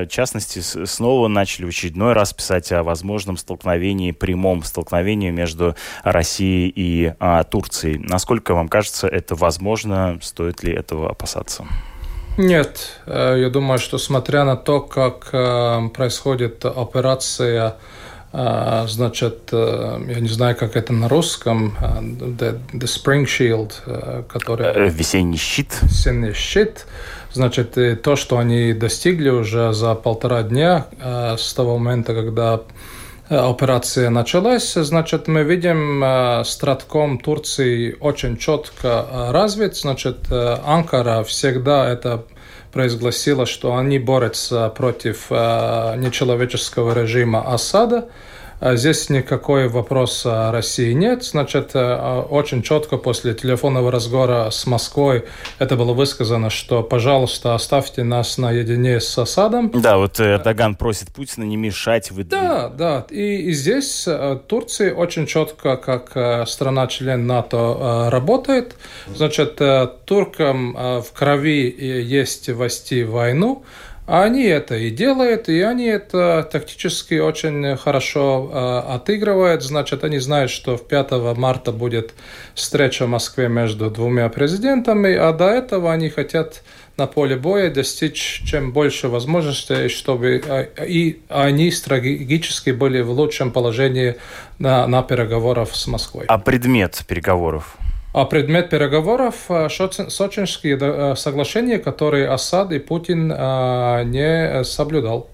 частности 0.09 0.59
снова 0.59 1.27
начали 1.27 1.65
в 1.65 1.69
очередной 1.69 2.13
раз 2.13 2.33
писать 2.33 2.71
о 2.71 2.83
возможном 2.83 3.37
столкновении, 3.37 4.11
прямом 4.11 4.63
столкновении 4.63 5.29
между 5.29 5.75
Россией 6.03 6.71
и 6.75 7.13
Турцией. 7.49 7.99
Насколько 8.11 8.53
вам 8.53 8.67
кажется, 8.67 9.07
это 9.07 9.35
возможно? 9.35 10.19
Стоит 10.21 10.63
ли 10.63 10.73
этого 10.73 11.09
опасаться? 11.09 11.65
Нет, 12.37 12.99
э, 13.05 13.37
я 13.39 13.49
думаю, 13.49 13.79
что 13.79 13.97
смотря 13.97 14.43
на 14.43 14.57
то, 14.57 14.81
как 14.81 15.29
э, 15.31 15.89
происходит 15.93 16.65
операция, 16.65 17.77
э, 18.33 18.85
значит, 18.89 19.49
я 19.53 20.19
не 20.19 20.27
знаю, 20.27 20.57
как 20.57 20.75
это 20.75 20.91
на 20.91 21.07
русском, 21.07 21.77
the, 21.79 22.59
the 22.73 22.85
Spring 22.85 23.23
Shield, 23.25 24.27
который... 24.27 24.89
Весенний 24.89 25.37
щит. 25.37 25.79
Весенний 25.81 26.33
щит. 26.33 26.87
Значит, 27.31 27.77
то, 28.03 28.17
что 28.17 28.39
они 28.39 28.73
достигли 28.73 29.29
уже 29.29 29.71
за 29.71 29.95
полтора 29.95 30.43
дня 30.43 30.87
с 31.01 31.53
того 31.53 31.77
момента, 31.77 32.13
когда 32.13 32.59
операция 33.29 34.09
началась, 34.09 34.73
значит, 34.73 35.27
мы 35.27 35.43
видим 35.43 36.03
э, 36.03 36.43
стратком 36.45 37.19
Турции 37.19 37.95
очень 37.99 38.37
четко 38.37 39.05
э, 39.09 39.31
развит. 39.31 39.75
Значит, 39.77 40.31
Анкара 40.31 41.23
всегда 41.23 41.89
это 41.89 42.25
произгласила, 42.71 43.45
что 43.45 43.75
они 43.75 43.99
борются 43.99 44.69
против 44.69 45.29
нечеловеческого 45.29 46.93
режима 46.93 47.41
Асада. 47.53 48.09
А 48.61 48.75
здесь 48.75 49.09
никакой 49.09 49.67
вопроса 49.67 50.51
России 50.51 50.91
нет. 50.93 51.23
Значит, 51.23 51.71
э, 51.73 52.21
очень 52.29 52.61
четко 52.61 52.97
после 52.97 53.33
телефонного 53.33 53.91
разговора 53.91 54.51
с 54.51 54.67
Москвой 54.67 55.25
это 55.57 55.75
было 55.75 55.93
высказано, 55.93 56.51
что, 56.51 56.83
пожалуйста, 56.83 57.55
оставьте 57.55 58.03
нас 58.03 58.37
наедине 58.37 59.01
с 59.01 59.17
Асадом. 59.17 59.71
Да, 59.71 59.97
вот 59.97 60.19
Эрдоган 60.19 60.75
просит 60.75 61.11
Путина 61.11 61.43
не 61.43 61.57
мешать. 61.57 62.11
Вы... 62.11 62.23
Да, 62.23 62.69
да. 62.69 63.07
И, 63.09 63.49
и 63.49 63.51
здесь 63.51 64.03
э, 64.07 64.37
Турция 64.45 64.93
очень 64.93 65.25
четко, 65.25 65.75
как 65.75 66.11
э, 66.13 66.45
страна-член 66.45 67.25
НАТО, 67.25 68.09
работает. 68.11 68.75
Значит, 69.15 69.59
туркам 70.05 70.73
в 70.73 71.05
крови 71.13 71.73
есть 71.79 72.47
вести 72.47 73.03
войну. 73.03 73.63
А 74.11 74.23
они 74.23 74.43
это 74.43 74.75
и 74.75 74.89
делают, 74.89 75.47
и 75.47 75.61
они 75.61 75.85
это 75.85 76.45
тактически 76.51 77.13
очень 77.13 77.77
хорошо 77.77 78.51
э, 78.51 78.93
отыгрывают. 78.95 79.63
Значит, 79.63 80.03
они 80.03 80.19
знают, 80.19 80.51
что 80.51 80.75
в 80.75 80.85
5 80.85 81.37
марта 81.37 81.71
будет 81.71 82.13
встреча 82.53 83.05
в 83.05 83.09
Москве 83.09 83.47
между 83.47 83.89
двумя 83.89 84.27
президентами, 84.27 85.15
а 85.15 85.31
до 85.31 85.45
этого 85.45 85.93
они 85.93 86.09
хотят 86.09 86.61
на 86.97 87.07
поле 87.07 87.37
боя 87.37 87.71
достичь 87.71 88.41
чем 88.45 88.73
больше 88.73 89.07
возможностей, 89.07 89.87
чтобы 89.87 90.43
э, 90.45 90.85
и 90.85 91.21
они 91.29 91.71
стратегически 91.71 92.71
были 92.71 92.99
в 92.99 93.11
лучшем 93.11 93.49
положении 93.51 94.17
на, 94.59 94.87
на 94.87 95.03
переговорах 95.03 95.73
с 95.73 95.87
Москвой. 95.87 96.25
А 96.27 96.37
предмет 96.37 97.01
переговоров? 97.07 97.77
А 98.13 98.25
предмет 98.25 98.69
переговоров 98.69 99.49
э,– 99.49 99.69
сочинские 100.09 100.77
э, 100.81 101.15
соглашения, 101.15 101.79
которые 101.79 102.27
Асад 102.27 102.73
и 102.73 102.79
Путин 102.79 103.31
э, 103.31 104.03
не 104.05 104.63
соблюдал. 104.65 105.29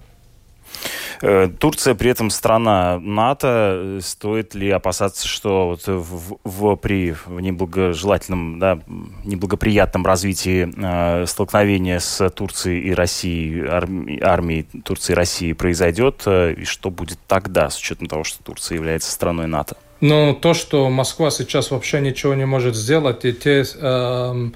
Турция 1.59 1.95
при 1.95 2.11
этом 2.11 2.29
страна 2.29 2.99
НАТО. 2.99 3.97
Стоит 4.03 4.53
ли 4.53 4.69
опасаться, 4.69 5.27
что 5.27 5.69
вот 5.69 5.87
в, 5.87 6.37
в, 6.43 6.75
при 6.75 7.15
неблагожелательном, 7.27 8.59
да, 8.59 8.79
неблагоприятном 9.25 10.05
развитии 10.05 10.71
э, 10.77 11.25
столкновения 11.25 11.97
с 11.97 12.29
Турцией 12.29 12.89
и 12.89 12.93
Россией, 12.93 13.65
арми, 13.65 14.21
армией 14.21 14.67
Турции 14.83 15.13
и 15.13 15.15
России 15.15 15.53
произойдет? 15.53 16.27
И 16.27 16.65
что 16.65 16.91
будет 16.91 17.17
тогда, 17.25 17.71
с 17.71 17.79
учетом 17.79 18.05
того, 18.05 18.23
что 18.23 18.43
Турция 18.43 18.75
является 18.75 19.11
страной 19.11 19.47
НАТО? 19.47 19.77
Ну, 19.99 20.37
то, 20.39 20.53
что 20.53 20.89
Москва 20.89 21.31
сейчас 21.31 21.71
вообще 21.71 22.01
ничего 22.01 22.35
не 22.35 22.45
может 22.45 22.75
сделать, 22.75 23.25
и 23.25 23.33
те, 23.33 23.63
э, 23.63 24.49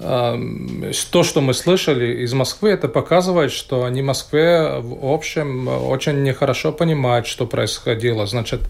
э, 0.00 0.92
то, 1.12 1.22
что 1.22 1.40
мы 1.40 1.54
слышали 1.54 2.24
из 2.24 2.32
Москвы, 2.32 2.70
это 2.70 2.88
показывает, 2.88 3.52
что 3.52 3.84
они 3.84 4.02
в 4.02 4.06
Москве, 4.06 4.80
в 4.80 5.12
общем, 5.12 5.68
очень 5.68 6.24
нехорошо 6.24 6.72
понимают, 6.72 7.28
что 7.28 7.46
происходило. 7.46 8.26
Значит, 8.26 8.62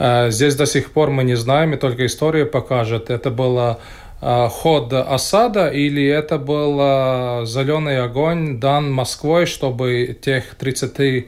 э, 0.00 0.30
здесь 0.30 0.56
до 0.56 0.66
сих 0.66 0.90
пор 0.90 1.10
мы 1.10 1.22
не 1.22 1.36
знаем, 1.36 1.74
и 1.74 1.76
только 1.76 2.04
история 2.04 2.46
покажет, 2.46 3.08
это 3.08 3.30
было 3.30 3.78
э, 4.20 4.48
ход 4.50 4.92
осада 4.92 5.68
или 5.68 6.04
это 6.04 6.38
был 6.38 6.78
э, 6.80 7.46
зеленый 7.46 8.02
огонь 8.02 8.58
дан 8.58 8.90
Москвой, 8.90 9.46
чтобы 9.46 10.18
тех 10.20 10.56
30 10.56 10.98
Э, 10.98 11.26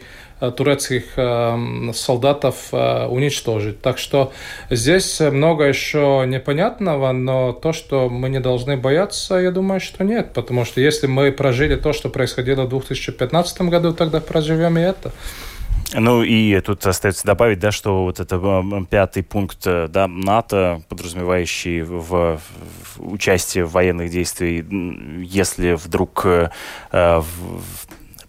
турецких 0.51 1.05
э, 1.17 1.93
солдатов 1.95 2.69
э, 2.73 3.07
уничтожить. 3.07 3.81
Так 3.81 3.99
что 3.99 4.33
здесь 4.71 5.21
много 5.21 5.65
еще 5.65 6.25
непонятного, 6.27 7.13
но 7.13 7.53
то, 7.53 7.73
что 7.73 8.09
мы 8.09 8.29
не 8.29 8.41
должны 8.41 8.77
бояться, 8.77 9.37
я 9.37 9.51
думаю, 9.51 9.81
что 9.81 10.05
нет. 10.05 10.33
Потому 10.35 10.65
что 10.65 10.81
если 10.81 11.07
мы 11.07 11.33
прожили 11.33 11.77
то, 11.77 11.93
что 11.93 12.09
происходило 12.09 12.65
в 12.65 12.69
2015 12.71 13.63
году, 13.63 13.93
тогда 13.93 14.21
проживем 14.21 14.79
и 14.79 14.81
это. 14.81 15.13
Ну 15.95 16.23
и 16.23 16.59
тут 16.61 16.87
остается 16.87 17.27
добавить, 17.27 17.59
да, 17.59 17.71
что 17.71 18.05
вот 18.05 18.19
это 18.19 18.87
пятый 18.89 19.23
пункт 19.23 19.65
да, 19.65 20.09
НАТО, 20.09 20.83
подразумевающий 20.89 21.83
в, 21.83 22.01
в 22.09 22.41
участие 22.97 23.65
в 23.67 23.73
военных 23.73 24.11
действиях, 24.11 24.65
если 25.23 25.73
вдруг 25.73 26.25
э, 26.25 26.51
в, 26.91 27.25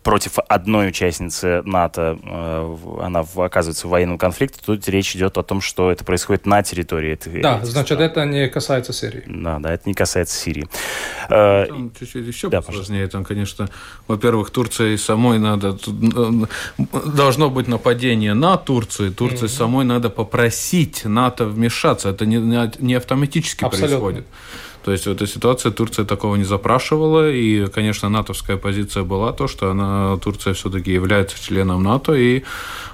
против 0.04 0.38
одной 0.48 0.90
участницы 0.90 1.62
НАТО, 1.64 2.20
э, 2.22 2.78
она 3.02 3.26
оказывается 3.36 3.88
в 3.88 3.90
военном 3.90 4.18
конфликте, 4.18 4.60
тут 4.64 4.88
речь 4.90 5.16
идет 5.16 5.38
о 5.38 5.44
том, 5.44 5.62
что 5.62 5.92
это 5.92 6.04
происходит 6.04 6.46
на 6.46 6.62
территории 6.62 7.14
этой 7.14 7.42
Да, 7.42 7.64
значит, 7.64 7.98
стран. 7.98 8.02
это 8.02 8.26
не 8.26 8.50
касается 8.50 8.94
Сирии. 8.94 9.24
Да, 9.26 9.60
да, 9.60 9.74
это 9.74 9.84
не 9.88 9.94
касается 9.94 10.38
Сирии. 10.38 10.68
Э, 11.30 11.66
там 11.68 11.92
чуть-чуть 11.98 12.28
еще 12.28 12.50
да, 12.50 12.62
посложнее. 12.62 13.08
Там, 13.08 13.24
конечно, 13.24 13.70
во-первых, 14.08 14.50
Турции 14.52 14.98
самой 14.98 15.40
надо... 15.40 15.78
Должно 17.06 17.50
быть 17.50 17.68
нападение 17.68 18.34
на 18.34 18.58
Турцию. 18.58 19.14
Турции 19.14 19.46
mm-hmm. 19.46 19.58
самой 19.58 19.86
надо 19.86 20.10
попросить 20.10 21.06
НАТО 21.06 21.46
вмешаться. 21.46 22.10
Это 22.10 22.26
не, 22.26 22.38
не 22.80 22.96
автоматически 22.96 23.64
Абсолютно. 23.64 24.00
происходит. 24.00 24.26
То 24.84 24.92
есть 24.92 25.06
в 25.06 25.12
этой 25.12 25.28
ситуации 25.28 25.70
Турция 25.70 26.06
такого 26.06 26.36
не 26.36 26.44
запрашивала, 26.44 27.32
и, 27.32 27.68
конечно, 27.68 28.10
натовская 28.10 28.58
позиция 28.58 29.04
была 29.04 29.32
то, 29.32 29.48
что 29.48 29.72
она, 29.72 30.18
Турция 30.18 30.54
все-таки 30.54 30.92
является 30.92 31.42
членом 31.42 31.84
НАТО, 31.84 32.14
и 32.14 32.44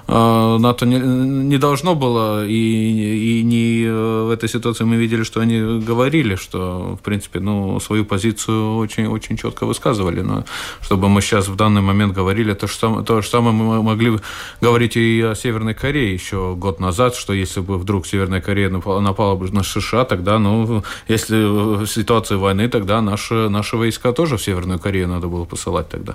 э, 0.06 0.56
НАТО 0.58 0.86
не, 0.86 0.98
не 0.98 1.58
должно 1.58 1.96
было, 1.96 2.46
и, 2.46 3.40
и 3.40 3.42
не 3.42 3.84
э, 3.84 4.24
в 4.24 4.30
этой 4.30 4.48
ситуации 4.48 4.84
мы 4.84 4.96
видели, 4.96 5.24
что 5.24 5.40
они 5.40 5.80
говорили, 5.80 6.36
что, 6.36 6.96
в 7.00 7.02
принципе, 7.02 7.40
ну, 7.40 7.80
свою 7.80 8.04
позицию 8.04 8.76
очень, 8.76 9.06
очень 9.06 9.36
четко 9.36 9.66
высказывали, 9.66 10.20
но 10.20 10.44
чтобы 10.80 11.08
мы 11.08 11.20
сейчас 11.20 11.48
в 11.48 11.56
данный 11.56 11.82
момент 11.82 12.14
говорили, 12.14 12.54
то 12.54 12.68
самое, 12.68 13.04
то 13.04 13.20
же 13.20 13.28
самое 13.28 13.52
мы 13.52 13.82
могли 13.82 14.18
говорить 14.60 14.96
и 14.96 15.20
о 15.22 15.34
Северной 15.34 15.74
Корее 15.74 16.14
еще 16.14 16.54
год 16.54 16.78
назад, 16.78 17.16
что 17.16 17.32
если 17.32 17.60
бы 17.60 17.78
вдруг 17.78 18.06
Северная 18.06 18.40
Корея 18.40 18.70
напала, 18.70 19.34
бы 19.34 19.50
на 19.50 19.64
США, 19.64 20.04
тогда, 20.04 20.38
ну, 20.38 20.84
если 21.08 21.79
в 21.84 21.90
ситуации 21.90 22.36
войны 22.36 22.68
тогда 22.68 23.00
наши, 23.00 23.48
наши 23.48 23.76
войска 23.76 24.12
тоже 24.12 24.36
в 24.36 24.42
Северную 24.42 24.78
Корею 24.78 25.08
надо 25.08 25.26
было 25.26 25.44
посылать 25.44 25.88
тогда. 25.88 26.14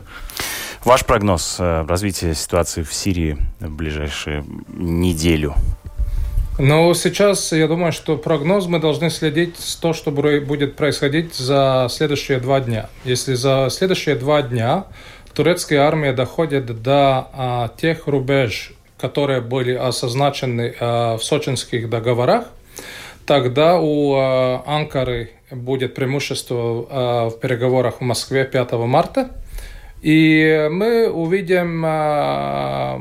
Ваш 0.84 1.06
прогноз 1.06 1.58
э, 1.60 1.86
развития 1.88 2.36
ситуации 2.36 2.84
в 2.84 2.94
Сирии 2.94 3.38
в 3.60 3.76
ближайшую 3.76 4.46
неделю? 4.68 5.56
Ну, 6.58 6.94
сейчас 6.94 7.52
я 7.52 7.68
думаю, 7.68 7.92
что 7.92 8.16
прогноз 8.16 8.68
мы 8.68 8.80
должны 8.80 9.10
следить 9.10 9.58
с 9.58 9.76
то, 9.76 9.92
что 9.92 10.12
будет 10.12 10.78
происходить 10.78 11.36
за 11.36 11.88
следующие 11.90 12.40
два 12.40 12.62
дня. 12.62 12.90
Если 13.04 13.34
за 13.34 13.68
следующие 13.70 14.16
два 14.16 14.42
дня 14.42 14.86
турецкая 15.34 15.82
армия 15.82 16.14
доходит 16.14 16.82
до 16.82 17.28
а, 17.34 17.72
тех 17.78 18.08
рубеж, 18.08 18.72
которые 18.98 19.42
были 19.42 19.74
осозначены 19.74 20.74
а, 20.80 21.18
в 21.18 21.24
сочинских 21.26 21.90
договорах, 21.90 22.46
тогда 23.26 23.78
у 23.78 24.16
а, 24.16 24.64
Анкары 24.66 25.32
будет 25.52 25.94
преимущество 25.96 26.88
а, 26.90 27.30
в 27.30 27.40
переговорах 27.40 28.00
в 28.00 28.02
Москве 28.02 28.46
5 28.46 28.74
марта. 28.74 29.32
И 30.02 30.68
мы 30.72 31.10
увидим 31.10 31.84
а, 31.86 33.00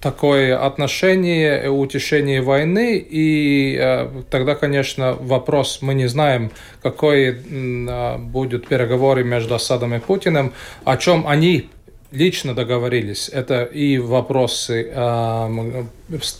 такое 0.00 0.58
отношение, 0.64 1.70
утешение 1.70 2.40
войны, 2.40 2.98
и 2.98 3.76
э, 3.80 4.08
тогда, 4.30 4.54
конечно, 4.54 5.16
вопрос, 5.18 5.78
мы 5.82 5.94
не 5.94 6.06
знаем, 6.06 6.50
какой 6.82 7.30
э, 7.30 8.18
будут 8.18 8.68
переговоры 8.68 9.24
между 9.24 9.56
Асадом 9.56 9.94
и 9.94 9.98
Путиным, 9.98 10.52
о 10.84 10.96
чем 10.96 11.26
они 11.26 11.68
лично 12.10 12.54
договорились. 12.54 13.28
Это 13.28 13.64
и 13.64 13.98
вопросы 13.98 14.90
э, 14.90 15.84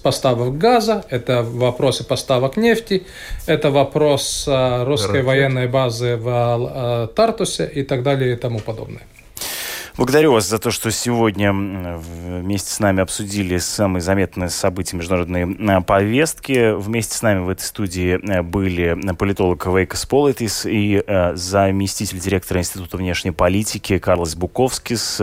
поставок 0.03 0.59
газа, 0.59 1.05
это 1.11 1.43
вопросы 1.43 2.05
поставок 2.05 2.57
нефти, 2.57 3.03
это 3.47 3.71
вопрос 3.71 4.47
э, 4.49 4.85
русской 4.85 5.09
Ракет. 5.09 5.27
военной 5.27 5.69
базы 5.69 6.17
в 6.17 7.09
э, 7.11 7.15
Тартусе 7.15 7.71
и 7.75 7.83
так 7.83 8.03
далее 8.03 8.33
и 8.33 8.37
тому 8.37 8.61
подобное. 8.61 9.03
Благодарю 9.99 10.33
вас 10.33 10.49
за 10.49 10.61
то, 10.61 10.71
что 10.71 10.93
сегодня 10.93 11.53
вместе 11.53 12.71
с 12.71 12.79
нами 12.79 13.03
обсудили 13.03 13.59
самые 13.59 14.01
заметные 14.01 14.49
события 14.49 14.97
международной 14.97 15.57
э, 15.59 15.81
повестки. 15.81 16.73
Вместе 16.73 17.17
с 17.17 17.23
нами 17.23 17.41
в 17.41 17.49
этой 17.49 17.63
студии 17.63 18.13
э, 18.15 18.43
были 18.43 18.97
политолог 19.15 19.67
Вейкас 19.67 20.07
Политис 20.07 20.67
и 20.67 21.03
э, 21.05 21.35
заместитель 21.35 22.21
директора 22.21 22.61
Института 22.61 22.97
внешней 22.97 23.33
политики 23.33 23.99
Карлос 23.99 24.37
Буковскис. 24.37 25.21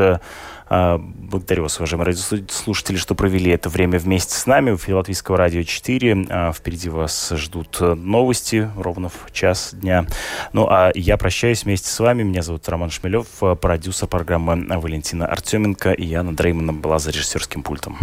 А, 0.67 0.97
благодарю 0.97 1.63
вас, 1.63 1.77
уважаемые 1.77 2.07
радиослушатели, 2.07 2.97
что 2.97 3.15
провели 3.15 3.51
это 3.51 3.69
время 3.69 3.99
вместе 3.99 4.35
с 4.35 4.45
нами. 4.47 4.75
Эфире 4.75 4.95
Латвийского 4.95 5.37
радио 5.37 5.63
4. 5.63 6.27
А, 6.29 6.51
впереди 6.51 6.89
вас 6.89 7.31
ждут 7.35 7.79
новости 7.81 8.69
ровно 8.75 9.09
в 9.09 9.31
час 9.31 9.73
дня. 9.73 10.05
Ну, 10.53 10.67
а 10.69 10.91
я 10.95 11.17
прощаюсь 11.17 11.65
вместе 11.65 11.89
с 11.89 11.99
вами. 11.99 12.23
Меня 12.23 12.41
зовут 12.41 12.67
Роман 12.67 12.89
Шмелев, 12.89 13.27
продюсер 13.61 14.07
программы 14.07 14.65
Валентина 14.79 15.27
Артеменко. 15.27 15.91
И 15.91 16.05
я, 16.05 16.23
Дреймана 16.23 16.73
была 16.73 16.99
за 16.99 17.11
режиссерским 17.11 17.61
пультом. 17.61 17.97